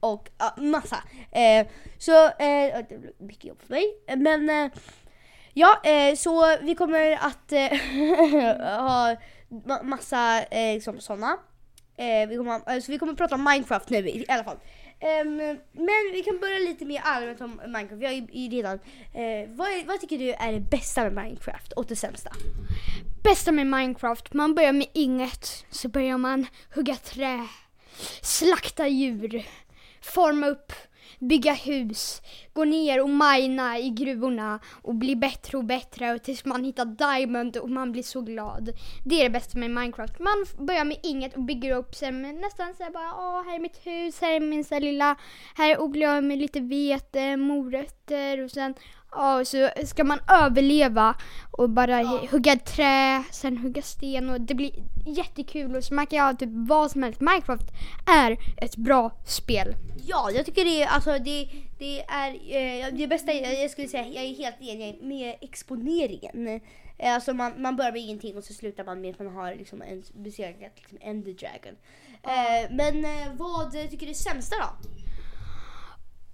och 0.00 0.30
ja, 0.38 0.54
massa. 0.56 0.96
Eh, 1.32 1.66
så 1.98 2.24
eh, 2.26 2.84
det 2.88 2.98
blir 2.98 3.12
mycket 3.18 3.44
jobb 3.44 3.62
för 3.62 3.70
mig. 3.70 3.84
Eh, 4.08 4.16
Men 4.16 4.50
eh, 4.50 4.70
ja, 5.54 5.80
eh, 5.84 6.14
så 6.16 6.56
vi 6.62 6.74
kommer 6.74 7.12
att 7.12 7.52
eh, 7.52 7.58
ha 8.80 9.16
ma- 9.48 9.82
massa 9.82 10.42
eh, 10.42 10.74
liksom, 10.74 11.00
sådana. 11.00 11.36
Eh, 11.96 12.28
vi, 12.28 12.36
kommer, 12.36 12.60
alltså, 12.66 12.92
vi 12.92 12.98
kommer 12.98 13.12
att 13.12 13.18
prata 13.18 13.34
om 13.34 13.44
Minecraft 13.44 13.90
nu 13.90 13.98
i, 13.98 14.18
i 14.18 14.26
alla 14.28 14.44
fall. 14.44 14.58
Um, 15.22 15.36
men 15.72 16.12
vi 16.12 16.22
kan 16.22 16.38
börja 16.40 16.58
lite 16.58 16.84
mer 16.84 17.00
allmänt 17.04 17.40
om 17.40 17.60
Minecraft. 17.66 18.02
Vi 18.02 18.06
har 18.06 18.12
ju 18.12 18.26
ju 18.32 18.48
redan, 18.56 18.74
eh, 19.14 19.48
vad, 19.48 19.68
är, 19.68 19.86
vad 19.86 20.00
tycker 20.00 20.18
du 20.18 20.32
är 20.32 20.52
det 20.52 20.60
bästa 20.60 21.02
med 21.02 21.12
Minecraft 21.24 21.72
och 21.72 21.86
det 21.86 21.96
sämsta? 21.96 22.30
Bästa 23.22 23.52
med 23.52 23.66
Minecraft, 23.66 24.32
man 24.32 24.54
börjar 24.54 24.72
med 24.72 24.86
inget. 24.94 25.64
Så 25.70 25.88
börjar 25.88 26.18
man 26.18 26.46
hugga 26.74 26.96
trä, 26.96 27.46
slakta 28.22 28.88
djur, 28.88 29.46
forma 30.02 30.46
upp, 30.46 30.72
bygga 31.28 31.52
hus, 31.52 32.22
gå 32.52 32.64
ner 32.64 33.02
och 33.02 33.10
mina 33.10 33.78
i 33.78 33.90
gruvorna 33.90 34.60
och 34.82 34.94
bli 34.94 35.16
bättre 35.16 35.58
och 35.58 35.64
bättre 35.64 36.14
och 36.14 36.22
tills 36.22 36.44
man 36.44 36.64
hittar 36.64 36.84
diamond 36.84 37.56
och 37.56 37.70
man 37.70 37.92
blir 37.92 38.02
så 38.02 38.20
glad. 38.20 38.70
Det 39.04 39.14
är 39.14 39.24
det 39.24 39.30
bästa 39.30 39.58
med 39.58 39.70
Minecraft. 39.70 40.18
Man 40.18 40.66
börjar 40.66 40.84
med 40.84 40.96
inget 41.02 41.34
och 41.36 41.42
bygger 41.42 41.76
upp 41.76 41.94
sen 41.94 42.22
med 42.22 42.34
nästan 42.34 42.74
såhär 42.74 42.90
bara 42.90 43.14
åh 43.14 43.44
här 43.46 43.54
är 43.54 43.60
mitt 43.60 43.86
hus, 43.86 44.20
här 44.20 44.32
är 44.32 44.40
min 44.40 44.64
så 44.64 44.74
här 44.74 44.80
lilla, 44.80 45.16
här 45.54 45.80
odlar 45.80 46.14
jag 46.14 46.24
med 46.24 46.38
lite 46.38 46.60
vete, 46.60 47.36
morötter 47.36 48.44
och 48.44 48.50
sen 48.50 48.74
Ja, 49.14 49.44
så 49.44 49.70
ska 49.86 50.04
man 50.04 50.18
överleva 50.28 51.14
och 51.50 51.70
bara 51.70 51.96
hugga 52.30 52.52
ett 52.52 52.64
trä, 52.64 53.22
sen 53.30 53.56
hugga 53.58 53.82
sten 53.82 54.30
och 54.30 54.40
det 54.40 54.54
blir 54.54 54.72
jättekul 55.06 55.76
och 55.76 55.84
så 55.84 55.94
kan 55.96 56.06
göra 56.10 56.34
typ 56.34 56.48
vad 56.52 56.90
som 56.90 57.02
helst. 57.02 57.20
Minecraft 57.20 57.66
är 58.06 58.36
ett 58.56 58.76
bra 58.76 59.10
spel. 59.26 59.74
Ja, 60.06 60.30
jag 60.30 60.46
tycker 60.46 60.64
det 60.64 60.82
är, 60.82 60.86
alltså 60.86 61.10
det, 61.18 61.48
det 61.78 62.00
är 62.02 62.30
eh, 62.30 62.94
det 62.94 63.06
bästa, 63.06 63.32
jag 63.32 63.62
jag 63.62 63.70
skulle 63.70 63.88
säga, 63.88 64.06
jag 64.06 64.24
är 64.24 64.34
helt 64.34 64.60
enig 64.60 64.98
med 65.02 65.34
exponeringen. 65.40 66.48
Eh, 66.48 66.60
Alltså 67.14 67.32
man, 67.32 67.62
man 67.62 67.76
börjar 67.76 67.92
med 67.92 68.00
ingenting 68.00 68.36
och 68.36 68.44
så 68.44 68.54
slutar 68.54 68.84
man 68.84 69.00
med 69.00 69.10
att 69.10 69.18
man 69.18 69.34
har 69.34 69.54
liksom 69.54 69.82
en 69.82 70.02
besegrat 70.14 70.72
liksom 70.76 70.98
Ender 71.00 71.32
Dragon. 71.32 71.74
Eh, 72.22 72.70
men 72.70 73.06
vad 73.36 73.72
tycker 73.72 74.06
du 74.06 74.10
är 74.10 74.14
sämsta 74.14 74.56
då? 74.56 74.88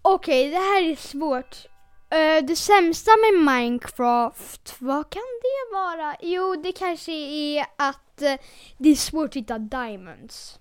Okej, 0.02 0.50
det 0.50 0.56
här 0.56 0.82
är 0.90 0.96
svårt. 0.96 1.66
Eh, 2.12 2.44
det 2.44 2.56
sämsta 2.56 3.10
med 3.10 3.44
Minecraft, 3.44 4.74
vad 4.78 5.10
kan 5.10 5.22
det 5.42 5.74
vara? 5.76 6.16
Jo, 6.20 6.56
det 6.62 6.72
kanske 6.72 7.12
är 7.12 7.66
att 7.76 8.22
eh, 8.22 8.34
det 8.78 8.88
är 8.88 8.94
svårt 8.94 9.28
att 9.28 9.36
hitta 9.36 9.58
diamonds. 9.58 10.58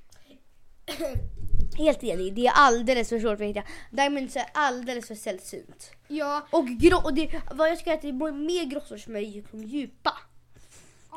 Helt 1.78 2.04
enig, 2.04 2.34
det 2.34 2.48
är 2.48 2.54
alldeles 2.56 3.10
för 3.10 3.20
svårt 3.20 3.42
att 3.42 3.48
hitta. 3.48 3.64
Diamonds 3.92 4.36
är 4.36 4.46
alldeles 4.54 5.08
för 5.08 5.16
sällsynt. 5.16 5.92
Ja, 6.08 6.48
Och, 6.52 6.68
grå, 6.68 7.02
och 7.04 7.14
det, 7.14 7.42
vad 7.52 7.70
jag 7.70 7.78
tycker 7.78 7.92
är 7.92 7.96
att 7.96 8.02
det 8.02 8.10
är 8.10 8.32
mer 8.32 8.66
grottor 8.66 8.98
som 8.98 9.16
är 9.16 9.22
liksom 9.22 9.64
djupa. 9.64 10.14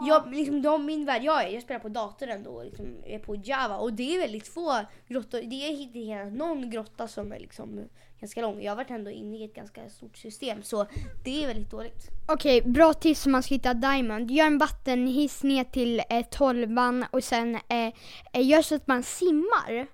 Jag, 0.09 0.35
liksom, 0.35 0.62
de, 0.62 0.87
min 0.87 1.05
värld 1.05 1.25
jag 1.25 1.45
är, 1.45 1.49
jag 1.49 1.62
spelar 1.62 1.81
på 1.81 1.88
datorn 1.88 2.29
ändå, 2.29 2.62
liksom, 2.62 2.97
är 3.07 3.18
på 3.18 3.35
Java 3.45 3.77
och 3.77 3.92
det 3.92 4.14
är 4.14 4.18
väldigt 4.21 4.49
få 4.49 4.81
grottor. 5.09 5.42
Det 5.42 5.66
är 5.66 5.71
inte 5.71 6.25
någon 6.25 6.71
grotta 6.71 7.09
som 7.09 7.33
är 7.33 7.38
liksom 7.38 7.88
ganska 8.23 8.41
lång. 8.41 8.63
Jag 8.63 8.71
har 8.73 8.77
varit 8.77 8.91
ändå 8.91 9.11
inne 9.11 9.37
i 9.37 9.45
ett 9.45 9.55
ganska 9.55 9.89
stort 9.89 10.17
system 10.17 10.63
så 10.63 10.87
det 11.25 11.43
är 11.45 11.47
väldigt 11.47 11.71
dåligt. 11.71 12.09
Okej, 12.29 12.63
bra 12.63 12.93
tips 12.93 13.27
om 13.27 13.33
man 13.33 13.43
ska 13.43 13.55
hitta 13.55 13.75
Diamond. 13.75 14.31
Gör 14.31 14.47
en 14.47 14.59
vattenhiss 14.59 15.43
ner 15.43 15.65
till 15.65 16.03
eh, 16.11 16.27
tolvan 16.31 17.05
och 17.11 17.25
sen 17.25 17.55
eh, 17.55 17.87
eh, 18.33 18.47
gör 18.49 18.63
så 18.63 18.75
att 18.75 18.87
man 18.87 19.03
simmar 19.03 19.87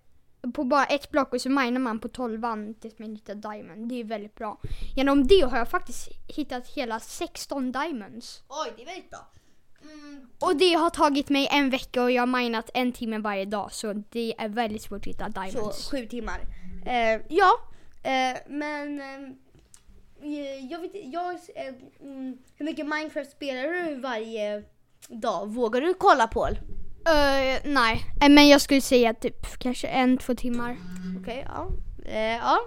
på 0.55 0.65
bara 0.65 0.85
ett 0.85 1.11
block 1.11 1.33
och 1.33 1.41
så 1.41 1.49
minar 1.51 1.81
man 1.81 1.99
på 1.99 2.09
tolvan 2.09 2.75
tills 2.75 2.99
man 2.99 3.11
hittar 3.17 3.35
Diamond. 3.35 3.89
Det 3.89 4.01
är 4.01 4.05
väldigt 4.05 4.35
bra. 4.35 4.61
Genom 4.97 5.27
det 5.27 5.41
har 5.41 5.59
jag 5.59 5.69
faktiskt 5.69 6.09
hittat 6.37 6.69
hela 6.69 7.01
16 7.01 7.73
Diamonds. 7.73 8.43
Oj, 8.49 8.73
det 8.77 8.83
är 8.83 8.87
väldigt 8.87 9.11
bra. 9.11 9.29
Mm, 9.83 10.29
Och 10.41 10.57
det 10.57 10.73
har 10.75 10.91
tagit 10.91 11.29
mig 11.29 11.49
en 11.53 11.71
vecka 11.71 12.03
och 12.03 12.11
jag 12.11 12.23
har 12.23 12.27
minat 12.41 12.71
en 12.75 12.93
timme 12.93 13.19
varje 13.19 13.45
dag 13.45 13.73
så 13.73 13.93
det 13.93 14.35
är 14.39 14.49
väldigt 14.49 14.83
svårt 14.83 14.99
att 15.01 15.07
hitta 15.07 15.33
så 15.33 15.41
Diamonds. 15.41 15.91
sju 15.91 16.07
timmar. 16.07 16.41
Eh, 16.87 17.21
ja, 17.29 17.51
men 18.47 19.01
eh, 19.01 20.67
jag 20.71 20.79
vet 20.81 20.91
jag, 20.95 21.35
eh, 21.35 21.75
mm, 22.01 22.39
hur 22.57 22.65
mycket 22.65 22.87
Minecraft 22.87 23.31
spelar 23.31 23.63
du 23.63 23.95
varje 24.01 24.63
dag? 25.09 25.47
Vågar 25.49 25.81
du 25.81 25.95
kolla 25.95 26.27
Paul? 26.27 26.53
Eh, 27.07 27.61
nej, 27.65 28.01
Eh, 28.23 28.29
men 28.29 28.49
jag 28.49 28.61
skulle 28.61 28.81
säga 28.81 29.15
typ 29.15 29.59
kanske 29.59 29.89
en, 29.89 30.19
två 30.19 30.35
timmar. 30.35 30.77
Okej, 31.23 31.45
ja. 31.49 31.69
Eh, 32.07 32.37
ja. 32.37 32.59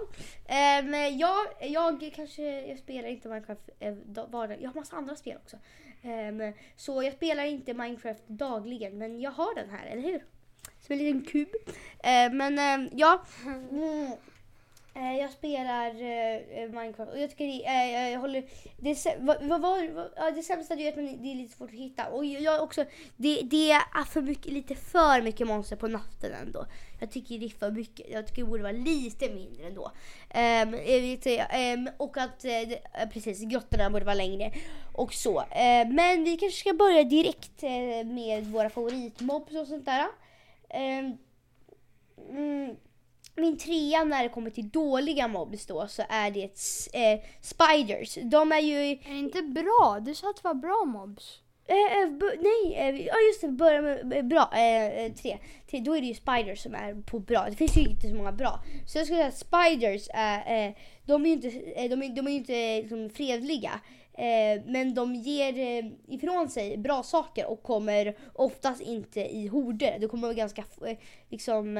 Eh, 0.44 0.84
men 0.84 1.18
jag, 1.18 1.38
jag 1.60 2.12
kanske, 2.16 2.42
jag 2.68 2.78
spelar 2.78 3.08
inte 3.08 3.28
Minecraft 3.28 3.70
eh, 3.80 3.92
da- 3.94 4.26
vardag. 4.26 4.56
Jag 4.62 4.70
har 4.70 4.74
massa 4.80 4.96
andra 4.96 5.16
spel 5.16 5.36
också. 5.44 5.56
Ehm, 6.02 6.52
så 6.76 7.02
jag 7.02 7.12
spelar 7.14 7.44
inte 7.44 7.74
Minecraft 7.74 8.22
dagligen, 8.26 8.98
men 8.98 9.20
jag 9.20 9.30
har 9.30 9.54
den 9.54 9.70
här, 9.70 9.86
eller 9.86 10.02
hur? 10.02 10.24
Som 10.80 10.92
en 10.92 10.98
liten 10.98 11.24
kub. 11.24 11.48
Eh, 11.98 12.32
men 12.32 12.58
eh, 12.58 12.90
ja. 12.96 13.22
Mm. 13.70 14.10
Eh, 14.94 15.16
jag 15.18 15.30
spelar 15.30 16.02
eh, 16.02 16.36
eh, 16.36 16.70
Minecraft 16.70 17.12
och 17.12 17.18
jag 17.18 17.30
tycker 17.30 17.46
det, 17.46 17.66
eh, 17.66 18.10
jag 18.10 18.20
håller, 18.20 18.44
det, 18.76 19.16
vad, 19.20 19.42
vad, 19.42 19.60
vad, 19.60 20.10
ja, 20.16 20.30
det 20.30 20.42
sämsta 20.42 20.76
det 20.76 20.86
är 20.86 20.88
att 20.88 20.96
man, 20.96 21.22
det 21.22 21.32
är 21.32 21.34
lite 21.34 21.56
svårt 21.56 21.70
att 21.70 21.76
hitta. 21.76 22.08
Och 22.08 22.24
jag 22.24 22.62
också, 22.62 22.84
det, 23.16 23.40
det 23.42 23.70
är 23.70 24.04
för 24.04 24.22
mycket, 24.22 24.52
lite 24.52 24.74
för 24.74 25.22
mycket 25.22 25.46
monster 25.46 25.76
på 25.76 25.88
natten 25.88 26.32
ändå. 26.32 26.66
Jag 27.00 27.10
tycker 27.10 27.38
det 27.38 27.44
är 27.46 27.50
för 27.50 27.70
mycket. 27.70 28.06
Jag 28.10 28.26
tycker 28.26 28.42
det 28.42 28.48
borde 28.48 28.62
vara 28.62 28.72
lite 28.72 29.30
mindre 29.30 29.66
ändå. 29.66 29.92
Um, 30.34 30.70
vet, 30.70 31.26
um, 31.26 31.88
och 31.96 32.16
att, 32.16 32.44
eh, 32.44 32.60
eh, 32.60 33.08
precis, 33.12 33.40
grottorna 33.40 33.90
borde 33.90 34.04
vara 34.04 34.14
längre. 34.14 34.52
Och 34.92 35.14
så. 35.14 35.40
Eh, 35.40 35.88
men 35.88 36.24
vi 36.24 36.36
kanske 36.36 36.58
ska 36.58 36.72
börja 36.72 37.04
direkt 37.04 37.62
eh, 37.62 38.06
med 38.06 38.46
våra 38.46 38.70
favoritmobs 38.70 39.54
och 39.54 39.66
sånt 39.66 39.84
där. 39.84 40.06
Ehm, 40.70 41.18
mm, 42.30 42.76
min 43.36 43.58
trea 43.58 44.04
när 44.04 44.22
det 44.22 44.28
kommer 44.28 44.50
till 44.50 44.68
dåliga 44.68 45.28
mobs 45.28 45.66
då 45.66 45.86
så 45.86 46.02
är 46.08 46.30
det 46.30 46.44
eh, 46.92 47.20
spiders. 47.40 48.18
De 48.22 48.52
är 48.52 48.60
ju 48.60 48.76
Är 48.76 49.12
det 49.12 49.18
inte 49.18 49.42
bra? 49.42 49.98
Du 50.00 50.14
sa 50.14 50.30
att 50.30 50.36
det 50.36 50.44
var 50.44 50.54
bra 50.54 50.84
mobs. 50.86 51.42
Eh, 51.66 52.02
eh, 52.02 52.08
nej, 52.40 52.74
eh, 52.74 53.06
ja 53.06 53.14
just 53.28 53.40
det, 53.40 53.48
börja 53.48 53.82
med 53.82 54.12
eh, 54.12 54.22
bra. 54.22 54.50
Eh, 54.52 55.12
tre. 55.12 55.38
tre. 55.70 55.80
Då 55.80 55.96
är 55.96 56.00
det 56.00 56.06
ju 56.06 56.14
spiders 56.14 56.62
som 56.62 56.74
är 56.74 57.02
på 57.02 57.18
bra. 57.18 57.46
Det 57.50 57.56
finns 57.56 57.76
ju 57.76 57.80
inte 57.80 58.08
så 58.08 58.14
många 58.14 58.32
bra. 58.32 58.60
Så 58.86 58.98
jag 58.98 59.06
skulle 59.06 59.18
säga 59.18 59.28
att 59.28 59.38
spiders 59.38 60.08
är, 60.14 60.74
de 61.06 61.22
är 61.24 61.26
ju 61.26 61.32
inte, 61.32 61.48
de 61.88 62.02
är, 62.02 62.16
de 62.16 62.26
är 62.26 62.32
inte 62.32 62.82
liksom, 62.82 63.10
fredliga. 63.10 63.80
Men 64.66 64.94
de 64.94 65.14
ger 65.14 65.82
ifrån 66.08 66.48
sig 66.48 66.78
bra 66.78 67.02
saker 67.02 67.46
och 67.46 67.62
kommer 67.62 68.16
oftast 68.34 68.80
inte 68.80 69.20
i 69.20 69.46
horder. 69.46 69.96
Det 70.00 70.08
kommer 70.08 70.34
ganska 70.34 70.64
liksom 71.28 71.78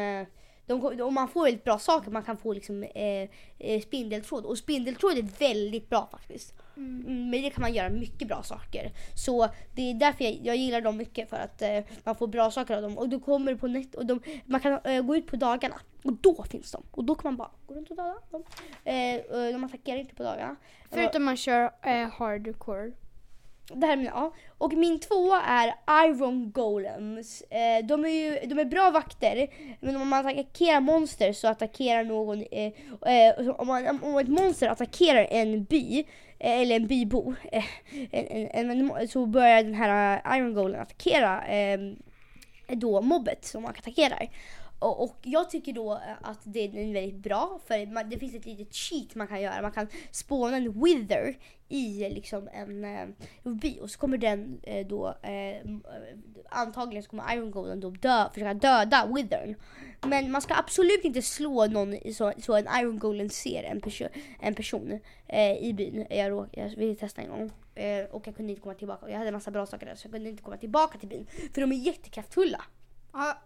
de, 0.67 1.01
om 1.03 1.15
man 1.15 1.29
får 1.29 1.45
väldigt 1.45 1.65
bra 1.65 1.79
saker, 1.79 2.11
man 2.11 2.23
kan 2.23 2.37
få 2.37 2.53
liksom, 2.53 2.83
eh, 2.83 3.29
eh, 3.59 3.81
spindeltråd. 3.83 4.45
Och 4.45 4.59
spindeltråd 4.59 5.19
är 5.19 5.23
väldigt 5.39 5.89
bra 5.89 6.09
faktiskt. 6.13 6.55
Mm, 6.77 7.31
Med 7.31 7.43
det 7.43 7.51
kan 7.51 7.61
man 7.63 7.73
göra 7.75 7.91
mycket 7.91 8.29
bra 8.29 8.43
saker. 8.43 8.93
Så 9.17 9.49
det 9.75 9.91
är 9.91 9.95
därför 9.95 10.25
jag, 10.25 10.39
jag 10.43 10.57
gillar 10.57 10.81
dem 10.81 10.97
mycket 10.97 11.31
för 11.31 11.37
att 11.37 11.63
eh, 11.63 11.79
man 12.05 12.17
får 12.17 12.27
bra 12.27 12.51
saker 12.51 12.77
av 12.77 12.83
dem. 12.83 12.99
Och 12.99 13.09
då 13.09 13.21
kommer 13.21 13.55
på 13.55 13.67
nät 13.67 13.95
och 13.95 14.07
de, 14.07 14.21
man 14.45 14.61
kan 14.61 14.79
eh, 14.85 15.03
gå 15.03 15.17
ut 15.17 15.27
på 15.27 15.37
dagarna 15.37 15.81
och 16.05 16.13
då 16.13 16.45
finns 16.45 16.73
de. 16.73 16.83
Och 16.91 17.05
då 17.05 17.15
kan 17.15 17.23
man 17.25 17.37
bara 17.37 17.51
gå 17.67 17.75
runt 17.75 17.91
och 17.91 17.97
döda 17.97 18.15
dem. 18.31 18.43
Eh, 18.85 19.17
och 19.21 19.53
de 19.53 19.65
attackerar 19.65 19.99
inte 19.99 20.15
på 20.15 20.23
dagarna. 20.23 20.57
Förutom 20.91 21.25
man 21.25 21.37
kör 21.37 21.71
eh, 21.83 22.09
hardcore. 22.09 22.93
Det 23.69 23.87
här 23.87 23.93
är 23.93 23.97
min 23.97 24.11
A. 24.13 24.33
Och 24.59 24.73
min 24.73 25.01
tvåa 25.01 25.43
är 25.43 25.75
Iron 26.07 26.53
Golems. 26.53 27.43
Eh, 27.43 27.87
de, 27.87 28.05
är 28.05 28.09
ju, 28.09 28.47
de 28.47 28.59
är 28.59 28.65
bra 28.65 28.91
vakter, 28.91 29.49
men 29.81 29.97
om 29.97 30.09
man 30.09 30.27
attackerar 30.27 30.81
monster 30.81 31.33
så 31.33 31.49
attackerar 31.49 32.05
någon... 32.05 32.45
Eh, 32.51 32.73
eh, 33.07 33.49
om, 33.49 33.67
man, 33.67 34.01
om 34.03 34.19
ett 34.19 34.29
monster 34.29 34.69
attackerar 34.69 35.27
en 35.31 35.65
by, 35.65 35.99
eh, 36.39 36.61
eller 36.61 36.77
en 36.77 36.87
bybo, 36.87 37.35
eh, 37.53 37.65
en, 38.11 38.71
en, 38.71 38.91
en, 38.91 39.09
så 39.09 39.27
börjar 39.27 39.63
den 39.63 39.75
här 39.75 40.21
eh, 40.25 40.39
Iron 40.39 40.55
Golem 40.55 40.81
attackera 40.81 41.47
eh, 41.47 41.79
då 42.69 43.01
mobbet 43.01 43.45
som 43.45 43.63
man 43.63 43.75
attackerar. 43.79 44.29
Och, 44.79 45.17
jag 45.23 45.51
tycker 45.51 45.73
då 45.73 46.01
att 46.21 46.41
det 46.45 46.61
är 46.61 46.93
väldigt 46.93 47.15
bra 47.15 47.61
för 47.67 48.05
det 48.11 48.19
finns 48.19 48.35
ett 48.35 48.47
litet 48.47 48.75
cheat 48.75 49.15
man 49.15 49.27
kan 49.27 49.43
göra. 49.43 49.63
Man 49.63 49.73
kan 49.73 49.89
spåna 50.11 50.57
en 50.57 50.85
wither 50.85 51.37
i 51.73 52.09
liksom 52.11 52.49
en 52.53 52.85
eh, 52.85 53.07
by 53.45 53.79
och 53.81 53.91
så 53.91 53.99
kommer 53.99 54.19
den 54.19 54.61
eh, 54.63 54.87
då 54.87 55.09
eh, 55.23 55.67
antagligen 56.51 57.03
så 57.03 57.11
kommer 57.11 57.35
Iron 57.37 57.51
Golden 57.51 57.81
då 57.81 57.91
dö, 57.91 58.29
försöka 58.35 58.55
döda 58.55 59.07
withern. 59.15 59.55
Men 60.07 60.31
man 60.31 60.43
ska 60.43 60.55
absolut 60.55 61.05
inte 61.05 61.23
slå 61.23 61.67
någon 61.67 61.97
så, 62.15 62.33
så 62.39 62.57
en 62.57 62.67
Iron 62.81 62.99
Golden 62.99 63.31
ser 63.31 63.63
en, 63.65 63.81
perso 63.81 64.05
en 64.41 64.55
person 64.55 65.01
eh, 65.29 65.57
i 65.57 65.73
byn. 65.73 66.07
Jag, 66.11 66.31
rå- 66.31 66.49
jag 66.53 66.69
ville 66.69 66.95
testa 66.95 67.23
en 67.23 67.29
gång 67.29 67.51
eh, 67.75 68.05
och 68.05 68.27
jag 68.27 68.37
kunde 68.37 68.53
inte 68.53 68.63
komma 68.63 68.75
tillbaka. 68.75 69.09
Jag 69.11 69.19
hade 69.19 69.29
en 69.29 69.35
massa 69.35 69.51
bra 69.51 69.67
saker 69.67 69.87
där 69.87 69.95
så 69.95 70.07
jag 70.07 70.13
kunde 70.13 70.29
inte 70.31 70.43
komma 70.43 70.57
tillbaka 70.57 70.99
till 70.99 71.09
byn. 71.09 71.27
För 71.55 71.61
de 71.61 71.73
är 71.73 71.77
jättekraftfulla. 71.77 72.65
Ja. 73.13 73.39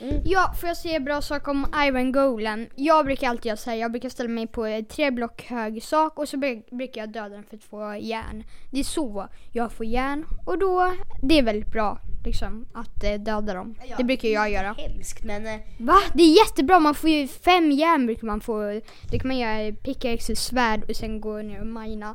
Mm. 0.00 0.22
Ja, 0.24 0.54
får 0.60 0.68
jag 0.68 0.76
säga 0.76 1.00
bra 1.00 1.22
sak 1.22 1.48
om 1.48 1.66
Iron 1.86 2.12
Golem? 2.12 2.66
Jag 2.74 3.04
brukar 3.06 3.28
alltid 3.28 3.46
göra 3.46 3.56
så 3.56 3.70
här, 3.70 3.76
jag 3.76 3.90
brukar 3.90 4.08
ställa 4.08 4.28
mig 4.28 4.46
på 4.46 4.82
tre 4.88 5.10
block 5.10 5.42
hög 5.42 5.82
sak 5.82 6.18
och 6.18 6.28
så 6.28 6.36
bru- 6.36 6.76
brukar 6.76 7.00
jag 7.00 7.12
döda 7.12 7.28
den 7.28 7.44
för 7.44 7.56
att 7.56 7.64
få 7.64 7.96
järn. 8.00 8.44
Det 8.70 8.78
är 8.80 8.84
så 8.84 9.28
jag 9.52 9.72
får 9.72 9.86
järn 9.86 10.24
och 10.46 10.58
då, 10.58 10.92
det 11.22 11.38
är 11.38 11.42
väldigt 11.42 11.72
bra 11.72 11.98
liksom 12.24 12.66
att 12.74 13.04
eh, 13.04 13.14
döda 13.14 13.54
dem. 13.54 13.74
Ja, 13.88 13.96
det 13.96 14.04
brukar 14.04 14.28
jag 14.28 14.50
göra. 14.50 14.74
Hemskt 14.78 15.24
men 15.24 15.46
eh, 15.46 15.60
Va? 15.78 15.96
Det 16.14 16.22
är 16.22 16.38
jättebra, 16.46 16.78
man 16.78 16.94
får 16.94 17.10
ju 17.10 17.26
fem 17.28 17.70
järn 17.72 18.06
brukar 18.06 18.26
man 18.26 18.40
få. 18.40 18.80
Det 19.10 19.18
kan 19.18 19.28
man 19.28 19.38
göra 19.38 19.72
pickaxe 19.72 20.36
svärd 20.36 20.84
och 20.90 20.96
sen 20.96 21.20
gå 21.20 21.36
ner 21.42 21.60
och 21.60 21.66
mina. 21.66 22.14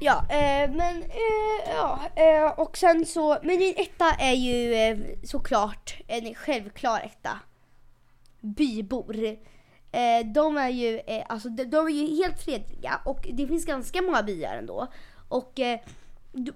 Ja, 0.00 0.24
eh, 0.28 0.70
men 0.70 1.02
eh, 1.02 1.74
ja, 1.74 2.00
eh, 2.16 2.60
och 2.60 2.76
sen 2.76 3.06
så, 3.06 3.38
men 3.42 3.58
min 3.58 3.74
etta 3.76 4.10
är 4.18 4.32
ju 4.34 4.74
eh, 4.74 4.98
såklart 5.24 5.96
en 6.06 6.34
självklar 6.34 7.00
etta. 7.00 7.38
Bybor. 8.40 9.24
Eh, 9.92 10.26
de 10.34 10.56
är 10.56 10.68
ju, 10.68 11.00
eh, 11.06 11.24
alltså 11.28 11.48
de, 11.48 11.64
de 11.64 11.86
är 11.86 11.90
ju 11.90 12.22
helt 12.22 12.42
fredliga 12.42 13.00
och 13.04 13.28
det 13.32 13.46
finns 13.46 13.66
ganska 13.66 14.02
många 14.02 14.22
byar 14.22 14.54
ändå. 14.54 14.86
Och 15.28 15.60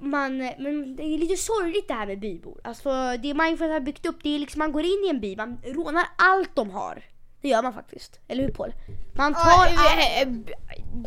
man, 0.01 0.39
men 0.39 0.97
det 0.97 1.03
är 1.03 1.19
lite 1.19 1.37
sorgligt 1.37 1.89
det 1.89 1.95
här 1.95 2.07
med 2.07 2.21
bybor. 2.21 2.61
Alltså 2.65 2.91
det 3.23 3.35
Minecraft 3.35 3.73
har 3.73 3.81
byggt 3.81 4.07
upp, 4.07 4.23
det 4.23 4.35
är 4.35 4.39
liksom 4.39 4.59
man 4.59 4.73
går 4.73 4.85
in 4.85 5.05
i 5.07 5.09
en 5.11 5.21
by, 5.21 5.37
man 5.37 5.59
rånar 5.65 6.05
allt 6.19 6.55
de 6.55 6.71
har. 6.71 7.05
Det 7.41 7.49
gör 7.49 7.63
man 7.63 7.75
faktiskt, 7.75 8.21
eller 8.29 8.43
hur 8.43 8.51
Paul? 8.51 8.73
Man 9.13 9.35
tar 9.35 9.67
eh, 9.67 10.29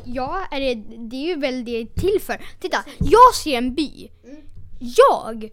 ja 0.06 0.48
är 0.52 0.60
det, 0.60 0.76
det 0.98 1.16
är 1.16 1.28
ju 1.28 1.36
väl 1.36 1.66
det 1.66 1.96
till 1.96 2.22
för. 2.22 2.46
Titta, 2.60 2.78
jag 3.00 3.36
ser 3.36 3.58
en 3.58 3.76
by. 3.76 4.10
Jag! 4.80 5.50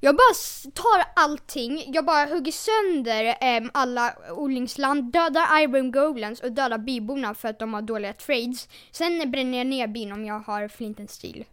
Jag 0.00 0.16
bara 0.16 0.34
tar 0.74 1.22
allting, 1.22 1.84
jag 1.94 2.04
bara 2.04 2.26
hugger 2.26 2.52
sönder 2.52 3.36
em, 3.40 3.70
alla 3.74 4.14
odlingsland, 4.30 5.12
dödar 5.12 5.60
Iron 5.60 5.92
Golems 5.92 6.40
och 6.40 6.52
dödar 6.52 6.78
byborna 6.78 7.34
för 7.34 7.48
att 7.48 7.58
de 7.58 7.74
har 7.74 7.82
dåliga 7.82 8.12
trades. 8.12 8.68
Sen 8.90 9.30
bränner 9.30 9.58
jag 9.58 9.66
ner 9.66 9.86
byn 9.86 10.12
om 10.12 10.24
jag 10.24 10.40
har 10.40 10.68
flint 10.68 11.00
and 11.00 11.10
steel. 11.10 11.44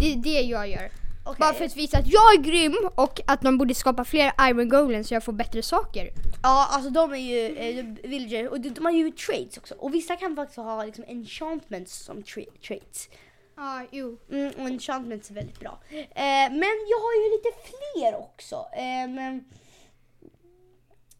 Det 0.00 0.12
är 0.12 0.16
det 0.16 0.40
jag 0.40 0.68
gör. 0.68 0.99
Okej. 1.24 1.36
Bara 1.40 1.52
för 1.52 1.64
att 1.64 1.76
visa 1.76 1.98
att 1.98 2.06
jag 2.06 2.34
är 2.34 2.38
grym 2.42 2.76
och 2.94 3.20
att 3.26 3.40
de 3.42 3.58
borde 3.58 3.74
skapa 3.74 4.04
fler 4.04 4.32
Iron 4.50 4.68
Golems 4.68 5.08
så 5.08 5.14
jag 5.14 5.24
får 5.24 5.32
bättre 5.32 5.62
saker. 5.62 6.10
Ja, 6.42 6.68
alltså 6.70 6.90
de 6.90 7.12
är 7.12 7.16
ju 7.16 7.56
eh, 7.56 7.84
villagers 8.10 8.50
och 8.50 8.60
de, 8.60 8.68
de 8.70 8.84
har 8.84 8.92
ju 8.92 9.10
traits 9.10 9.58
också. 9.58 9.74
Och 9.74 9.94
vissa 9.94 10.16
kan 10.16 10.36
faktiskt 10.36 10.56
ha 10.56 10.84
liksom 10.84 11.04
enchantments 11.08 12.04
som 12.04 12.22
tra- 12.22 12.58
traits. 12.66 13.08
Ja, 13.56 13.82
jo. 13.90 14.18
Mm, 14.32 14.52
och 14.58 14.68
enchantments 14.68 15.30
är 15.30 15.34
väldigt 15.34 15.60
bra. 15.60 15.78
Eh, 15.90 16.50
men 16.50 16.76
jag 16.90 16.98
har 16.98 17.14
ju 17.24 17.30
lite 17.36 17.48
fler 17.70 18.14
också. 18.18 18.56
Eh, 18.76 19.08
men, 19.10 19.44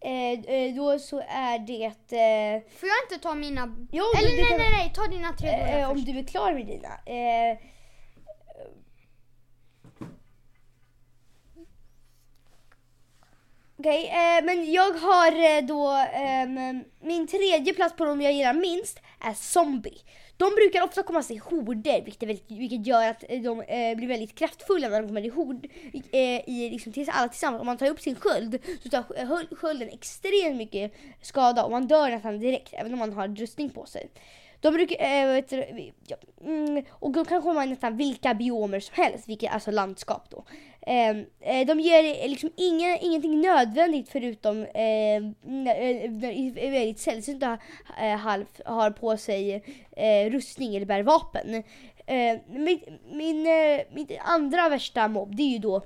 Eh, 0.03 0.55
eh, 0.55 0.75
då 0.75 0.99
så 0.99 1.19
är 1.29 1.59
det... 1.59 1.85
Eh, 1.85 2.63
Får 2.79 2.89
jag 2.89 2.97
inte 3.05 3.23
ta 3.23 3.35
mina... 3.35 3.77
jo, 3.93 4.05
Eller 4.19 4.29
nej, 4.37 4.59
nej, 4.59 4.71
nej, 4.79 4.93
ta 4.95 5.07
dina 5.07 5.33
tre 5.33 5.49
eh, 5.51 5.91
om 5.91 6.05
du 6.05 6.19
är 6.19 6.23
klar 6.25 6.53
med 6.55 6.67
dina. 6.67 6.89
Okej, 13.81 14.11
Okej, 14.11 14.39
eh, 14.39 14.45
men 14.45 14.73
jag 14.73 14.93
har 14.93 15.57
eh, 15.57 15.65
då 15.65 15.91
eh, 15.93 16.49
min 17.01 17.27
tredje 17.27 17.75
plats 17.75 17.97
på 17.97 18.05
de 18.05 18.21
jag 18.21 18.33
gillar 18.33 18.55
minst 18.55 19.01
är 19.21 19.35
Zombie. 19.35 19.99
De 20.37 20.55
brukar 20.55 20.83
ofta 20.83 21.03
komma 21.03 21.23
sig 21.23 21.37
i 21.37 21.39
horder 21.39 22.03
vilket, 22.05 22.29
väldigt, 22.29 22.51
vilket 22.51 22.87
gör 22.87 23.09
att 23.09 23.25
eh, 23.29 23.41
de 23.41 23.61
eh, 23.61 23.97
blir 23.97 24.09
väldigt 24.09 24.35
kraftfulla 24.35 24.89
när 24.89 25.01
de 25.01 25.09
kommer 25.09 25.25
i 25.25 25.29
hord. 25.29 25.67
Eh, 26.13 26.49
i, 26.51 26.71
liksom, 26.73 26.93
tills 26.93 27.09
alla 27.09 27.29
tillsammans. 27.29 27.61
Om 27.61 27.67
man 27.67 27.79
tar 27.79 27.91
upp 27.91 28.01
sin 28.01 28.15
sköld 28.15 28.59
så 28.83 28.89
tar 28.89 29.57
skölden 29.57 29.89
extremt 29.89 30.57
mycket 30.57 30.93
skada 31.23 31.65
och 31.65 31.71
man 31.71 31.87
dör 31.87 32.11
nästan 32.11 32.39
direkt 32.39 32.73
även 32.73 32.93
om 32.93 32.99
man 32.99 33.13
har 33.13 33.29
rustning 33.29 33.71
på 33.71 33.87
sig. 33.87 34.11
De 34.61 34.75
brukar, 34.75 34.97
eh, 35.05 35.33
vet 35.33 35.49
du, 35.49 35.93
ja, 36.07 36.17
mm, 36.45 36.85
och 36.91 37.13
de 37.13 37.25
kan 37.25 37.43
komma 37.43 37.65
i 37.65 37.67
nästan 37.67 37.97
vilka 37.97 38.35
biomer 38.35 38.81
som 38.81 38.95
helst, 38.95 39.29
vilket, 39.29 39.53
alltså 39.53 39.71
landskap 39.71 40.31
då. 40.31 40.45
Ehm, 40.87 41.25
eh, 41.41 41.67
de 41.67 41.81
ger 41.81 42.05
eh, 42.25 42.29
liksom 42.29 42.51
inga, 42.57 42.97
ingenting 42.99 43.41
nödvändigt 43.41 44.09
förutom 44.09 44.67
ehm, 44.75 45.35
eh, 45.45 45.51
när- 45.51 46.71
väldigt 46.71 46.99
sällsynta 47.01 47.59
eh, 48.01 48.17
halv 48.17 48.45
har 48.65 48.91
på 48.91 49.17
sig 49.17 49.65
eh, 49.97 50.31
rustning 50.31 50.77
eller 50.77 50.87
bär 50.87 51.03
vapen. 51.03 51.55
Eh, 52.07 52.39
min, 52.49 52.81
min, 53.13 53.47
eh, 53.47 53.81
min 53.93 54.09
andra 54.25 54.69
värsta 54.69 55.09
mobb 55.09 55.37
det 55.37 55.43
är 55.43 55.49
ju 55.53 55.59
då 55.59 55.83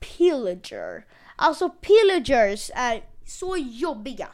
pillager. 0.00 1.04
Alltså 1.36 1.68
pillagers 1.68 2.70
är 2.74 3.02
så 3.26 3.56
jobbiga. 3.56 4.28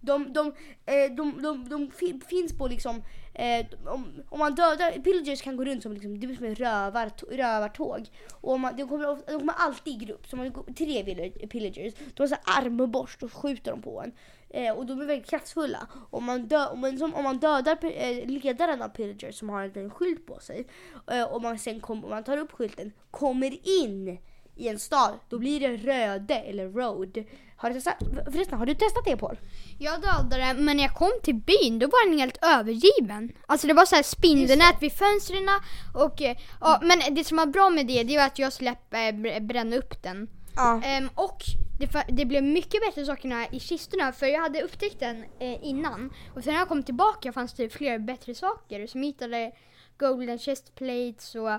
De, 0.00 0.32
de, 0.32 0.46
eh, 0.86 1.14
de, 1.16 1.42
de, 1.42 1.68
de 1.68 1.90
finns 2.28 2.58
på 2.58 2.68
liksom, 2.68 3.02
eh, 3.34 3.66
om, 3.86 4.22
om 4.28 4.38
man 4.38 4.54
dödar, 4.54 5.02
pillagers 5.02 5.42
kan 5.42 5.56
gå 5.56 5.64
runt 5.64 5.82
som, 5.82 5.92
liksom, 5.92 6.20
det 6.20 6.26
blir 6.26 6.36
som 6.36 6.46
en 6.46 6.54
rövar, 6.54 7.10
rövartåg. 7.30 8.08
Och 8.32 8.52
om 8.52 8.60
man, 8.60 8.76
de, 8.76 8.88
kommer, 8.88 9.06
de 9.26 9.38
kommer 9.38 9.52
alltid 9.52 10.02
i 10.02 10.04
grupp, 10.04 10.28
så 10.28 10.36
man 10.36 10.52
tre 10.78 11.04
pillagers, 11.48 11.94
de 12.14 12.22
har 12.22 12.26
så 12.26 12.36
armborst 12.44 13.22
och 13.22 13.32
skjuter 13.32 13.70
dem 13.70 13.82
på 13.82 14.02
en. 14.02 14.12
Eh, 14.50 14.72
och 14.72 14.86
de 14.86 15.00
är 15.00 15.04
väldigt 15.04 15.30
kraftfulla. 15.30 15.88
Om 16.10 16.24
man, 16.24 16.46
dö, 16.46 16.66
om 16.66 16.80
man, 16.80 16.98
som, 16.98 17.14
om 17.14 17.24
man 17.24 17.38
dödar 17.38 17.78
eh, 17.82 18.26
ledaren 18.26 18.82
av 18.82 18.88
pillagers 18.88 19.38
som 19.38 19.48
har 19.48 19.60
en 19.60 19.66
liten 19.66 19.90
skylt 19.90 20.26
på 20.26 20.40
sig 20.40 20.66
eh, 21.10 21.22
och 21.22 21.42
man 21.42 21.58
sen 21.58 21.80
kom, 21.80 22.04
om 22.04 22.10
man 22.10 22.24
tar 22.24 22.38
upp 22.38 22.52
skylten, 22.52 22.92
kommer 23.10 23.82
in 23.82 24.18
i 24.56 24.68
en 24.68 24.78
stad, 24.78 25.18
då 25.28 25.38
blir 25.38 25.60
det 25.60 25.76
Röde 25.76 26.34
eller 26.34 26.68
Road. 26.68 27.24
Har 27.56 27.70
du 27.70 27.74
testat, 27.74 27.96
förresten, 28.32 28.58
har 28.58 28.66
du 28.66 28.74
testat 28.74 29.04
det 29.04 29.16
Paul? 29.16 29.38
Jag 29.78 30.00
dödade 30.00 30.54
men 30.54 30.76
när 30.76 30.84
jag 30.84 30.94
kom 30.94 31.12
till 31.22 31.34
byn 31.34 31.78
då 31.78 31.86
var 31.86 32.08
den 32.08 32.18
helt 32.18 32.38
övergiven. 32.44 33.32
Alltså 33.46 33.66
det 33.66 33.74
var 33.74 33.86
så 33.86 33.96
här 33.96 34.02
spindelnät 34.02 34.76
vid 34.80 34.92
fönstren 34.92 35.48
och 35.94 36.22
eh, 36.22 36.36
ja, 36.60 36.80
men 36.82 37.14
det 37.14 37.24
som 37.24 37.36
var 37.36 37.46
bra 37.46 37.70
med 37.70 37.86
det 37.86 38.02
det 38.02 38.16
var 38.16 38.26
att 38.26 38.38
jag 38.38 38.52
släppte 38.52 38.98
eh, 38.98 39.40
bränna 39.40 39.76
upp 39.76 40.02
den. 40.02 40.28
Ja. 40.56 40.82
Ehm, 40.84 41.08
och 41.14 41.42
det, 41.78 42.04
det 42.08 42.24
blev 42.24 42.42
mycket 42.42 42.80
bättre 42.80 43.06
sakerna 43.06 43.46
i 43.48 43.60
kistorna 43.60 44.12
för 44.12 44.26
jag 44.26 44.40
hade 44.40 44.62
upptäckt 44.62 45.00
den 45.00 45.24
eh, 45.38 45.64
innan. 45.64 46.12
Och 46.34 46.44
sen 46.44 46.52
när 46.52 46.60
jag 46.60 46.68
kom 46.68 46.82
tillbaka 46.82 47.32
fanns 47.32 47.54
det 47.54 47.68
fler 47.68 47.98
bättre 47.98 48.34
saker 48.34 48.86
som 48.86 49.02
hittade 49.02 49.52
golden 49.98 50.38
chest 50.38 50.74
plates 50.74 51.34
och 51.34 51.50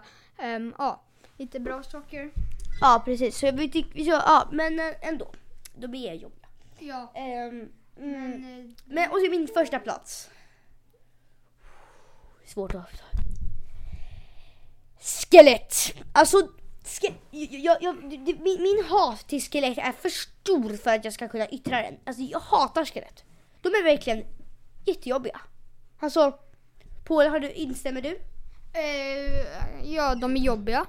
ehm, 0.43 0.73
ja, 0.77 1.03
lite 1.37 1.59
bra 1.59 1.83
saker. 1.83 2.31
Ja 2.81 3.01
precis, 3.05 3.37
så 3.37 3.51
vi 3.51 3.71
tycker, 3.71 4.03
så, 4.03 4.11
ja 4.11 4.49
men 4.51 4.79
eh, 4.79 4.93
ändå. 5.01 5.31
De 5.75 5.95
är 5.95 6.13
jobbiga. 6.13 6.47
Ja, 6.79 7.11
Ehm, 7.15 7.69
mm, 7.97 8.31
men 8.31 8.33
eh, 8.33 8.71
men 8.85 9.11
och 9.11 9.17
så 9.25 9.31
min 9.31 9.47
första 9.47 9.79
plats. 9.79 10.29
Svårt 12.45 12.75
att 12.75 13.01
Skelett! 14.99 15.75
Alltså, 16.13 16.37
ske, 16.83 17.13
jag, 17.31 17.83
jag, 17.83 18.09
det, 18.09 18.35
min, 18.39 18.61
min 18.61 18.85
hat 18.89 19.27
till 19.27 19.41
skelett 19.41 19.77
är 19.77 19.91
för 19.91 20.09
stor 20.09 20.77
för 20.77 20.95
att 20.95 21.05
jag 21.05 21.13
ska 21.13 21.27
kunna 21.27 21.49
yttra 21.49 21.81
den. 21.81 21.93
Alltså 22.05 22.23
jag 22.23 22.39
hatar 22.39 22.85
skelett. 22.85 23.23
De 23.61 23.69
är 23.69 23.83
verkligen 23.83 24.23
jättejobbiga. 24.85 25.41
Alltså, 25.99 26.39
Paul, 27.07 27.27
har 27.27 27.39
du, 27.39 27.51
instämmer 27.51 28.01
du? 28.01 28.19
eh, 28.73 29.93
ja, 29.93 30.15
de 30.15 30.35
är 30.37 30.39
jobbiga. 30.41 30.85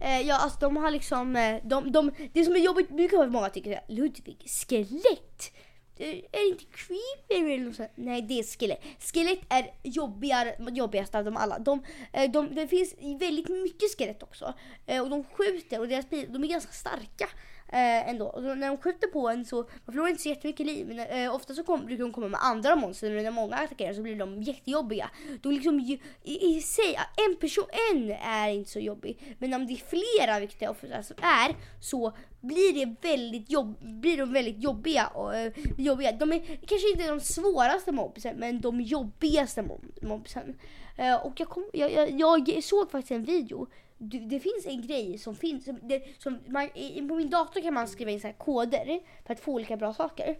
Eh, 0.00 0.20
ja, 0.20 0.36
alltså 0.36 0.58
de 0.60 0.76
har 0.76 0.90
liksom, 0.90 1.36
eh, 1.36 1.56
de, 1.64 1.92
de, 1.92 2.10
det 2.32 2.44
som 2.44 2.56
är 2.56 2.60
jobbigt, 2.60 2.88
brukar 2.88 3.16
vara 3.16 3.28
många 3.28 3.48
tycker 3.48 3.76
att 3.76 3.84
Ludvig, 3.88 4.46
skelett. 4.46 5.52
Eh, 5.96 6.08
är 6.08 6.44
det 6.44 6.48
inte 6.48 6.64
creepy 6.64 7.52
eller 7.54 7.64
något 7.64 7.76
sånt? 7.76 7.90
Nej, 7.94 8.22
det 8.22 8.38
är 8.38 8.42
skelett. 8.42 8.82
Skelett 9.12 9.40
är 9.48 9.70
jobbigare, 9.82 10.56
jobbigast 10.72 11.14
av 11.14 11.24
dem 11.24 11.36
alla. 11.36 11.58
De, 11.58 11.84
eh, 12.12 12.30
de, 12.30 12.54
det 12.54 12.68
finns 12.68 12.94
väldigt 13.20 13.48
mycket 13.48 13.98
skelett 13.98 14.22
också. 14.22 14.54
Eh, 14.86 15.02
och 15.02 15.10
de 15.10 15.24
skjuter 15.24 15.80
och 15.80 15.88
deras 15.88 16.06
pil, 16.06 16.26
de 16.32 16.44
är 16.44 16.48
ganska 16.48 16.72
starka. 16.72 17.28
Eh, 17.68 18.08
ändå. 18.08 18.26
Och 18.26 18.42
då, 18.42 18.54
när 18.54 18.68
de 18.68 18.76
skjuter 18.76 19.06
på 19.08 19.28
en 19.28 19.44
så, 19.44 19.56
man 19.56 19.66
förlorar 19.94 20.08
inte 20.08 20.22
så 20.22 20.28
jättemycket 20.28 20.66
liv. 20.66 20.86
Men 20.88 20.98
eh, 20.98 21.34
ofta 21.34 21.54
så 21.54 21.62
kom, 21.62 21.86
brukar 21.86 22.04
de 22.04 22.12
komma 22.12 22.28
med 22.28 22.40
andra 22.42 22.76
monster. 22.76 23.16
och 23.16 23.22
När 23.22 23.30
många 23.30 23.56
attackerar 23.56 23.92
så 23.94 24.02
blir 24.02 24.16
de 24.16 24.42
jättejobbiga. 24.42 25.10
De 25.42 25.52
liksom, 25.52 25.80
ju- 25.80 25.98
i, 26.24 26.56
i 26.56 26.60
sig, 26.60 26.98
en 27.28 27.36
person, 27.36 27.64
en 27.92 28.10
är 28.12 28.48
inte 28.50 28.70
så 28.70 28.78
jobbig. 28.80 29.36
Men 29.38 29.54
om 29.54 29.66
det 29.66 29.72
är 29.72 29.76
flera, 29.76 30.40
vilket 30.40 30.60
det 30.60 30.68
ofta 30.68 30.86
är, 31.22 31.56
så 31.80 32.12
blir 32.40 32.86
det 32.86 33.08
väldigt 33.08 33.50
jobb, 33.50 33.76
blir 34.00 34.16
de 34.16 34.32
väldigt 34.32 34.62
jobbiga. 34.62 35.06
Och, 35.06 35.36
eh, 35.36 35.52
jobbiga. 35.78 36.12
De 36.12 36.32
är 36.32 36.38
kanske 36.66 36.90
inte 36.94 37.08
de 37.08 37.20
svåraste 37.20 37.92
mobsen, 37.92 38.36
men 38.36 38.60
de 38.60 38.80
jobbigaste 38.80 39.62
mob, 39.62 39.84
mobsen. 40.02 40.54
Eh, 40.96 41.26
och 41.26 41.40
jag, 41.40 41.48
kom, 41.48 41.64
jag, 41.72 41.92
jag, 41.92 42.48
jag 42.48 42.64
såg 42.64 42.90
faktiskt 42.90 43.10
en 43.10 43.24
video 43.24 43.66
du, 43.98 44.18
det 44.18 44.40
finns 44.40 44.66
en 44.66 44.82
grej 44.82 45.18
som 45.18 45.36
finns, 45.36 45.64
som, 45.64 45.78
det, 45.82 46.02
som 46.18 46.38
man, 46.46 46.76
i, 46.76 47.08
på 47.08 47.14
min 47.14 47.30
dator 47.30 47.60
kan 47.60 47.74
man 47.74 47.88
skriva 47.88 48.10
in 48.10 48.20
så 48.20 48.26
här 48.26 48.34
koder 48.34 49.00
för 49.26 49.32
att 49.32 49.40
få 49.40 49.52
olika 49.52 49.76
bra 49.76 49.94
saker. 49.94 50.38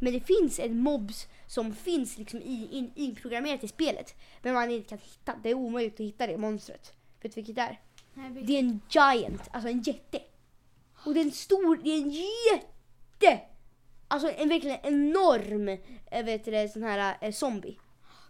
Men 0.00 0.12
det 0.12 0.20
finns 0.20 0.58
en 0.58 0.78
mobs 0.78 1.26
som 1.46 1.74
finns 1.74 2.18
liksom 2.18 2.40
i, 2.42 2.68
in, 2.72 2.92
inprogrammerat 2.94 3.64
i 3.64 3.68
spelet. 3.68 4.14
Men 4.42 4.54
man 4.54 4.70
inte 4.70 4.88
kan 4.88 4.98
hitta, 4.98 5.34
det 5.42 5.50
är 5.50 5.54
omöjligt 5.54 5.94
att 5.94 6.06
hitta 6.06 6.26
det 6.26 6.36
monstret. 6.36 6.92
Vet 7.22 7.34
du 7.34 7.40
vilket 7.40 7.56
det 7.56 7.62
är? 7.62 7.80
Det 8.42 8.54
är 8.54 8.58
en 8.58 8.80
giant, 8.90 9.42
alltså 9.50 9.68
en 9.68 9.82
jätte. 9.82 10.20
Och 11.04 11.14
det 11.14 11.20
är 11.20 11.24
en 11.24 11.32
stor, 11.32 11.76
det 11.76 11.90
är 11.90 12.02
en 12.02 12.10
jätte! 12.10 13.40
Alltså 14.08 14.30
en 14.30 14.48
verkligen 14.48 14.78
enorm, 14.82 15.68
eh, 16.10 16.24
vet 16.24 16.44
du 16.44 16.50
det, 16.50 16.68
sån 16.68 16.82
här 16.82 17.16
eh, 17.20 17.32
zombie. 17.32 17.78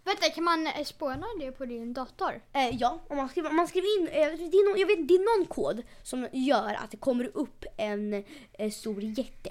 Vänta, 0.05 0.29
kan 0.29 0.43
man 0.43 0.67
eh, 0.67 0.83
spåna 0.83 1.25
det 1.39 1.51
på 1.51 1.65
din 1.65 1.93
dator? 1.93 2.41
Eh, 2.53 2.69
ja, 2.69 2.99
om 3.07 3.17
man 3.17 3.29
skriver, 3.29 3.51
man 3.51 3.67
skriver 3.67 3.99
in, 3.99 4.07
eh, 4.07 4.49
det, 4.51 4.57
är 4.57 4.69
någon, 4.69 4.79
jag 4.79 4.87
vet, 4.87 5.07
det 5.07 5.13
är 5.13 5.37
någon 5.37 5.47
kod 5.47 5.83
som 6.03 6.27
gör 6.31 6.73
att 6.73 6.91
det 6.91 6.97
kommer 6.97 7.31
upp 7.37 7.65
en 7.77 8.23
eh, 8.53 8.71
stor 8.71 9.03
jätte. 9.03 9.49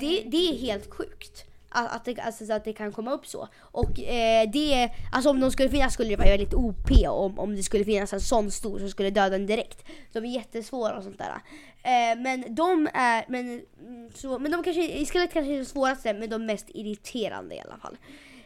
Det, 0.00 0.22
det 0.26 0.36
är 0.36 0.58
helt 0.58 0.94
sjukt. 0.94 1.44
Att, 1.68 1.92
att, 1.96 2.04
det, 2.04 2.20
alltså, 2.20 2.46
så 2.46 2.52
att 2.52 2.64
det 2.64 2.72
kan 2.72 2.92
komma 2.92 3.12
upp 3.12 3.26
så. 3.26 3.48
Och 3.60 4.00
eh, 4.00 4.50
det, 4.50 4.90
alltså 5.12 5.30
om 5.30 5.40
de 5.40 5.50
skulle 5.50 5.68
finnas 5.68 5.94
skulle 5.94 6.08
det 6.08 6.16
vara 6.16 6.28
väldigt 6.28 6.54
OP 6.54 6.90
om, 7.08 7.38
om 7.38 7.56
det 7.56 7.62
skulle 7.62 7.84
finnas 7.84 8.12
en 8.12 8.20
sån 8.20 8.50
stor 8.50 8.78
som 8.78 8.88
skulle 8.88 9.10
döda 9.10 9.28
den 9.28 9.46
direkt. 9.46 9.84
De 10.12 10.24
är 10.24 10.34
jättesvåra 10.34 10.96
och 10.96 11.02
sånt 11.02 11.18
där. 11.18 11.42
Eh, 11.82 12.18
men 12.18 12.54
de 12.54 12.88
är, 12.94 13.24
men, 13.28 13.62
mm, 13.80 14.10
så, 14.14 14.38
men 14.38 14.52
de 14.52 14.62
kanske, 14.62 15.04
skelett 15.06 15.32
kanske 15.32 15.52
är 15.52 15.58
det 15.58 15.64
svåraste 15.64 16.14
men 16.14 16.30
de 16.30 16.46
mest 16.46 16.66
irriterande 16.68 17.54
i 17.54 17.60
alla 17.60 17.78
fall. 17.78 17.96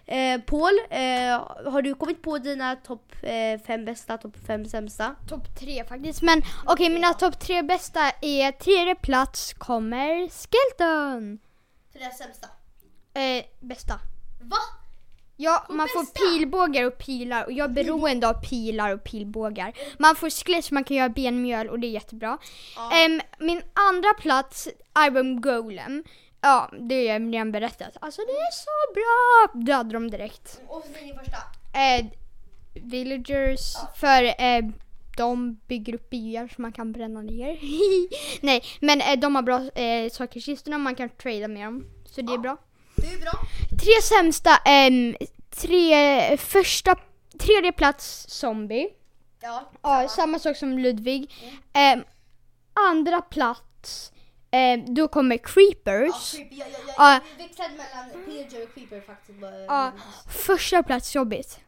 Eh, 0.09 0.41
Paul, 0.41 0.79
eh, 0.91 1.71
har 1.73 1.83
du 1.83 1.95
kommit 1.95 2.23
på 2.23 2.39
dina 2.39 2.77
topp 2.77 3.13
eh, 3.23 3.61
fem 3.67 3.85
bästa, 3.85 4.19
topp 4.19 4.37
fem 4.47 4.65
sämsta? 4.65 5.15
Topp 5.29 5.59
tre 5.61 5.85
faktiskt. 5.85 6.23
Men 6.23 6.43
okej, 6.67 6.91
mina 6.91 7.15
topp 7.15 7.41
tre 7.41 7.63
bästa 7.63 8.01
är 8.21 8.53
tredje 8.53 8.95
plats 8.95 9.55
kommer 9.55 10.29
Skelton. 10.29 11.39
Tre 11.93 12.11
sämsta. 12.19 12.47
Eh, 13.15 13.45
bästa. 13.61 13.95
Va? 14.41 14.57
Ja, 15.37 15.65
Och 15.69 15.75
man 15.75 15.89
får 15.89 16.01
bästa? 16.01 16.21
pilbågar 16.21 16.85
och 16.87 16.99
pilar 16.99 17.45
och 17.45 17.53
jag 17.53 17.65
är 17.71 17.75
beroende 17.75 18.29
av 18.29 18.35
pilar 18.35 18.95
och 18.95 19.05
pilbågar. 19.05 19.73
Man 19.99 20.17
får 20.17 20.31
skelett 20.31 20.65
så 20.65 20.75
man 20.75 20.85
kan 20.85 20.97
göra 20.97 21.09
benmjöl 21.09 21.69
och 21.69 21.79
det 21.79 21.87
är 21.87 21.91
jättebra. 21.91 22.39
Ja. 22.77 22.91
Min 23.39 23.63
andra 23.89 24.15
plats, 24.15 24.69
Iron 24.99 25.41
Golem. 25.41 26.05
Ja, 26.41 26.71
det 26.81 27.05
jag 27.05 27.35
redan 27.35 27.53
berättat. 27.53 27.97
Alltså 28.01 28.21
det 28.27 28.33
är 28.33 28.53
så 28.53 28.93
bra! 28.95 29.61
Dödade 29.65 29.93
dem 29.93 30.11
direkt. 30.11 30.61
Och 30.69 30.85
så 30.85 31.05
din 31.05 31.19
första. 31.19 31.37
Eh, 31.79 32.07
villagers, 32.75 33.77
för 33.97 34.23
eh, 34.25 34.65
de 35.17 35.61
bygger 35.67 35.95
upp 35.95 36.11
byar 36.11 36.49
som 36.49 36.63
man 36.63 36.73
kan 36.73 36.93
bränna 36.93 37.23
ner. 37.23 37.59
Nej, 38.41 38.63
men 38.81 39.01
eh, 39.01 39.19
de 39.19 39.35
har 39.35 39.43
bra 39.43 39.71
eh, 39.75 40.11
saker 40.11 40.39
i 40.39 40.41
kistorna 40.43 40.79
man 40.79 40.95
kan 40.95 41.09
trada 41.09 41.49
med 41.49 41.67
dem. 41.67 41.85
Så 42.05 42.23
det 42.23 42.33
är 42.33 42.39
bra. 42.39 42.57
Det 42.97 43.07
är 43.07 43.21
bra. 43.21 43.33
Tre 43.83 44.03
sämsta, 44.03 44.51
tre, 45.51 46.37
första, 46.37 46.97
tredje 47.39 47.73
plats 47.73 48.27
zombie. 48.29 48.89
Ja, 49.41 49.71
Ja, 49.83 50.09
samma 50.09 50.39
sak 50.39 50.57
som 50.57 50.79
Ludvig. 50.79 51.35
Ehm, 51.73 52.05
andra 52.91 53.21
plats 53.23 54.13
eh, 54.51 54.79
då 54.95 55.09
kommer 55.09 55.37
creepers. 55.37 56.35
Jag, 56.35 56.49
jag, 56.53 56.69
jag, 56.71 56.81
Ja. 56.97 57.21
jag 57.39 57.45
växlade 57.47 57.71
mellan 57.75 58.25
pillager 58.27 58.63
och 58.63 58.75
creeper 58.75 59.01
faktiskt. 59.01 59.41
Bara- 59.41 59.61
Ja, 59.65 59.93
första 60.31 60.83
plats 60.83 61.15
jobbigt. 61.15 61.61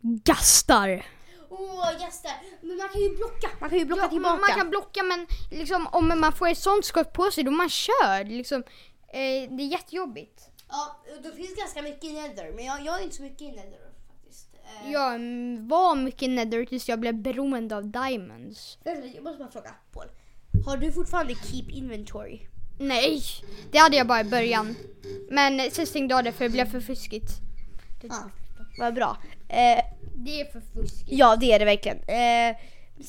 Gastar. 0.00 1.06
Åh, 1.50 1.92
gäster! 2.00 2.32
Men 2.62 2.76
man 2.76 2.88
kan 2.88 3.00
ju 3.00 3.16
blocka. 3.16 3.48
Man 3.60 3.70
kan 3.70 3.78
ju 3.78 3.84
blocka 3.84 4.02
Ja, 4.02 4.08
tillbaka. 4.08 4.32
man, 4.32 4.40
man 4.40 4.50
kan 4.58 4.70
blocka 4.70 5.02
men 5.02 5.26
liksom, 5.50 5.86
om 5.92 6.08
man 6.20 6.32
får 6.32 6.48
ett 6.48 6.58
sånt 6.58 6.84
skott 6.84 7.12
på 7.12 7.30
sig 7.30 7.44
då 7.44 7.50
är 7.50 7.54
man 7.56 7.68
körd. 7.70 8.28
Liksom, 8.28 8.62
eh, 9.08 9.50
det 9.56 9.62
är 9.62 9.66
jättejobbigt. 9.66 10.42
Ja, 10.68 11.02
det 11.22 11.32
finns 11.32 11.56
ganska 11.56 11.82
mycket 11.82 12.04
i 12.04 12.12
Nether, 12.12 12.52
men 12.52 12.64
jag, 12.64 12.80
jag 12.84 12.98
är 13.00 13.04
inte 13.04 13.16
så 13.16 13.22
mycket 13.22 13.42
i 13.42 13.48
Nether 13.52 13.90
faktiskt. 14.08 14.48
Eh, 14.84 14.92
Jag 14.92 15.14
mm, 15.14 15.68
var 15.68 15.94
mycket 15.96 16.30
nether 16.30 16.64
tills 16.64 16.88
jag 16.88 17.00
blev 17.00 17.14
beroende 17.14 17.76
av 17.76 17.86
diamonds. 17.90 18.78
Jag 18.84 19.22
måste 19.22 19.38
bara 19.38 19.50
fråga, 19.50 19.74
Paul. 19.92 20.06
Har 20.66 20.76
du 20.76 20.92
fortfarande 20.92 21.34
keep 21.34 21.64
inventory? 21.68 22.40
Nej, 22.78 23.22
det 23.70 23.78
hade 23.78 23.96
jag 23.96 24.06
bara 24.06 24.20
i 24.20 24.24
början. 24.24 24.76
Men 25.30 25.70
sen 25.70 25.86
stängde 25.86 26.14
jag 26.14 26.24
det 26.24 26.32
för 26.32 26.44
det 26.44 26.50
blev 26.50 26.70
för 26.70 26.80
fuskigt. 26.80 27.30
Ja, 28.02 28.30
vad 28.78 28.94
bra. 28.94 29.16
Eh, 29.48 29.84
Det 30.16 30.40
är 30.40 30.44
för 30.52 30.60
fuskigt. 30.74 31.04
ja, 31.12 31.36
det 31.36 31.52
är 31.52 31.58
det 31.58 31.64
verkligen. 31.64 31.98
Eh, 31.98 32.56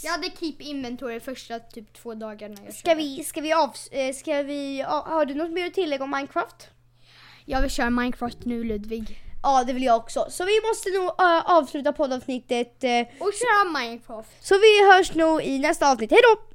Jag 0.04 0.12
hade 0.12 0.30
keep 0.40 0.56
inventory 0.60 1.20
första 1.20 1.60
typ 1.60 1.94
två 1.94 2.14
dagarna 2.14 2.56
jag 2.66 2.74
ska 2.74 2.94
vi, 2.96 3.24
ska 3.24 3.42
vi 3.42 3.54
av, 3.54 3.72
eh, 3.92 4.14
ska 4.16 4.42
vi, 4.44 4.82
har 4.88 5.26
du 5.26 5.34
något 5.36 5.52
mer 5.52 5.68
att 5.68 5.74
tillägga 5.74 6.04
om 6.04 6.12
Minecraft? 6.12 6.68
Jag 7.46 7.62
vill 7.62 7.72
köra 7.72 7.90
Minecraft 7.90 8.46
nu 8.46 8.64
Ludvig. 8.64 9.22
Ja, 9.44 9.64
det 9.64 9.74
vill 9.74 9.84
jag 9.84 9.98
också. 9.98 10.26
Så 10.30 10.46
vi 10.46 10.60
måste 10.70 10.90
nog 10.90 11.06
eh, 11.08 11.52
avsluta 11.58 11.94
poddavsnittet. 11.94 12.84
eh, 12.84 13.02
Och 13.20 13.32
köra 13.34 13.80
Minecraft. 13.80 14.30
så 14.42 14.56
vi 14.56 14.92
hörs 14.94 15.16
nog 15.16 15.42
i 15.44 15.60
nästa 15.60 15.92
avsnitt. 15.92 16.12
Hej 16.12 16.20
då! 16.24 16.51